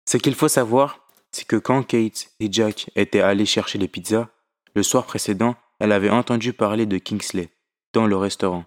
Ce 0.09 0.19
qu'il 0.19 0.37
faut 0.37 0.49
savoir, 0.49 1.01
c'est 1.33 1.47
que 1.47 1.57
quand 1.57 1.83
Kate 1.83 2.31
et 2.39 2.49
Jack 2.51 2.91
étaient 2.95 3.21
allés 3.21 3.45
chercher 3.45 3.77
les 3.79 3.89
pizzas, 3.89 4.29
le 4.75 4.85
soir 4.85 5.05
précédent, 5.05 5.57
elle 5.81 5.91
avait 5.91 6.11
entendu 6.11 6.53
parler 6.53 6.87
de 6.87 6.99
Kingsley 6.99 7.49
dans 7.93 8.07
le 8.07 8.17
restaurant. 8.17 8.65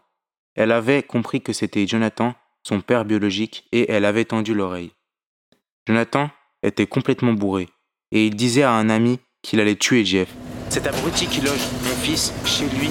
Elle 0.55 0.73
avait 0.73 1.01
compris 1.01 1.41
que 1.41 1.53
c'était 1.53 1.87
Jonathan, 1.87 2.35
son 2.63 2.81
père 2.81 3.05
biologique, 3.05 3.67
et 3.71 3.89
elle 3.89 4.03
avait 4.03 4.25
tendu 4.25 4.53
l'oreille. 4.53 4.91
Jonathan 5.87 6.29
était 6.61 6.87
complètement 6.87 7.33
bourré, 7.33 7.69
et 8.11 8.27
il 8.27 8.35
disait 8.35 8.63
à 8.63 8.73
un 8.73 8.89
ami 8.89 9.19
qu'il 9.41 9.61
allait 9.61 9.77
tuer 9.77 10.03
Jeff. 10.03 10.29
Cet 10.69 10.87
abruti 10.87 11.25
qui 11.27 11.39
loge 11.39 11.65
mon 11.83 11.95
fils 12.03 12.33
chez 12.43 12.67
lui, 12.67 12.89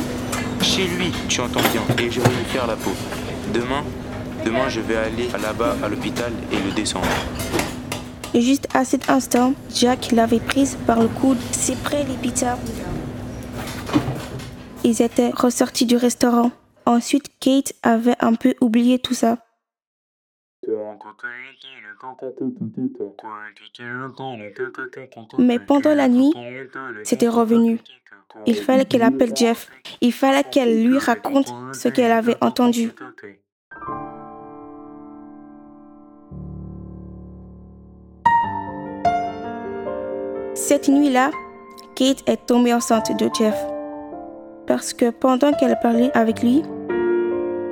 chez 0.63 0.87
lui, 0.87 1.13
tu 1.29 1.43
entends 1.43 1.61
bien, 1.71 1.83
et 1.99 2.11
je 2.11 2.21
vais 2.21 2.29
lui 2.29 2.45
faire 2.47 2.67
la 2.67 2.77
peau. 2.77 2.93
Demain, 3.53 3.85
demain 4.47 4.71
je 4.71 4.81
vais 4.81 4.97
aller 4.97 5.29
là-bas 5.29 5.77
à 5.83 5.89
l'hôpital 5.89 6.33
et 6.51 6.57
le 6.57 6.73
descendre. 6.73 7.07
Juste 8.35 8.69
à 8.75 8.85
cet 8.85 9.11
instant, 9.11 9.55
Jack 9.75 10.12
l'avait 10.12 10.41
prise 10.41 10.77
par 10.87 11.01
le 11.01 11.09
coude, 11.09 11.38
c'est 11.53 11.77
près 11.83 12.05
les 12.05 12.17
pizzas. 12.17 12.59
Ils 14.85 15.03
étaient 15.03 15.31
ressortis 15.31 15.87
du 15.87 15.97
restaurant. 15.97 16.51
Ensuite, 16.87 17.29
Kate 17.41 17.75
avait 17.83 18.17
un 18.21 18.35
peu 18.35 18.55
oublié 18.61 18.99
tout 18.99 19.14
ça. 19.14 19.38
Mais 25.38 25.59
pendant 25.59 25.95
la 25.95 26.09
nuit, 26.09 26.33
c'était 27.05 27.29
revenu. 27.29 27.81
Il 28.47 28.57
fallait 28.57 28.85
qu'elle 28.85 29.03
appelle 29.03 29.37
Jeff. 29.37 29.71
Il 30.01 30.12
fallait 30.12 30.45
qu'elle 30.45 30.85
lui 30.85 30.99
raconte 30.99 31.53
ce 31.73 31.88
qu'elle 31.88 32.12
avait 32.12 32.37
entendu. 32.41 32.91
Cette 40.68 40.88
nuit-là, 40.88 41.31
Kate 41.94 42.28
est 42.28 42.44
tombée 42.44 42.74
enceinte 42.74 43.18
de 43.18 43.31
Jeff. 43.35 43.57
Parce 44.66 44.92
que 44.92 45.09
pendant 45.09 45.50
qu'elle 45.54 45.78
parlait 45.81 46.11
avec 46.12 46.42
lui, 46.42 46.62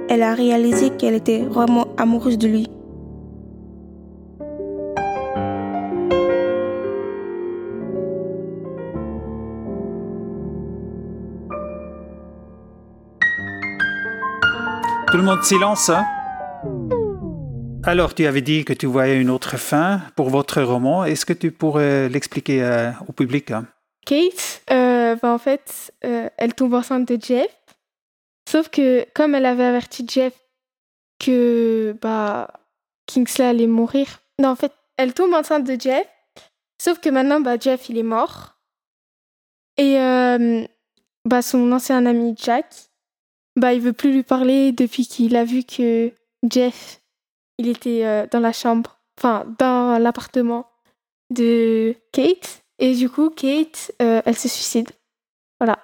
elle 0.08 0.22
a 0.22 0.32
réalisé 0.32 0.88
qu'elle 0.88 1.12
était 1.12 1.42
vraiment 1.42 1.88
amoureuse 1.98 2.38
de 2.38 2.48
lui. 2.48 2.70
Tout 15.10 15.18
le 15.18 15.22
monde 15.22 15.42
silence. 15.42 15.90
Hein? 15.90 16.06
Alors, 17.88 18.16
tu 18.16 18.26
avais 18.26 18.40
dit 18.40 18.64
que 18.64 18.72
tu 18.72 18.86
voyais 18.86 19.20
une 19.20 19.30
autre 19.30 19.56
fin 19.56 20.02
pour 20.16 20.28
votre 20.28 20.60
roman. 20.60 21.04
Est-ce 21.04 21.24
que 21.24 21.32
tu 21.32 21.52
pourrais 21.52 22.08
l'expliquer 22.08 22.60
euh, 22.60 22.90
au 23.06 23.12
public 23.12 23.52
hein? 23.52 23.64
Kate, 24.04 24.62
euh, 24.72 25.14
bah, 25.14 25.32
en 25.32 25.38
fait, 25.38 25.94
euh, 26.04 26.28
elle 26.36 26.52
tombe 26.54 26.74
enceinte 26.74 27.06
de 27.06 27.16
Jeff. 27.20 27.56
Sauf 28.50 28.70
que 28.70 29.06
comme 29.14 29.36
elle 29.36 29.46
avait 29.46 29.62
averti 29.62 30.04
Jeff 30.08 30.34
que 31.20 31.96
bah, 32.02 32.48
Kingsley 33.06 33.46
allait 33.46 33.68
mourir, 33.68 34.08
non, 34.40 34.48
en 34.48 34.56
fait, 34.56 34.72
elle 34.96 35.14
tombe 35.14 35.32
enceinte 35.32 35.62
de 35.64 35.80
Jeff. 35.80 36.08
Sauf 36.82 36.98
que 36.98 37.08
maintenant, 37.08 37.38
bah, 37.38 37.56
Jeff, 37.56 37.88
il 37.88 37.98
est 37.98 38.02
mort. 38.02 38.56
Et 39.76 39.94
bah, 41.24 41.40
son 41.40 41.70
ancien 41.70 42.04
ami 42.04 42.34
Jack, 42.36 42.66
bah, 43.54 43.74
il 43.74 43.80
veut 43.80 43.92
plus 43.92 44.12
lui 44.12 44.22
parler 44.24 44.72
depuis 44.72 45.06
qu'il 45.06 45.36
a 45.36 45.44
vu 45.44 45.62
que 45.62 46.10
Jeff, 46.50 47.00
il 47.58 47.68
était 47.68 48.04
euh, 48.04 48.26
dans 48.30 48.40
la 48.40 48.52
chambre, 48.52 48.98
enfin, 49.18 49.46
dans 49.58 50.00
l'appartement 50.00 50.66
de 51.30 51.94
Kate. 52.12 52.62
Et 52.78 52.94
du 52.94 53.08
coup, 53.08 53.30
Kate, 53.30 53.92
euh, 54.02 54.22
elle 54.24 54.36
se 54.36 54.48
suicide. 54.48 54.90
Voilà. 55.58 55.78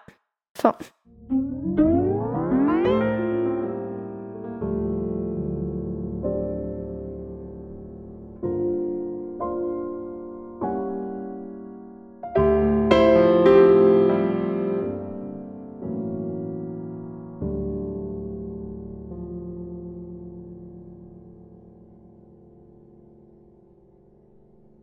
Fin. 0.57 0.77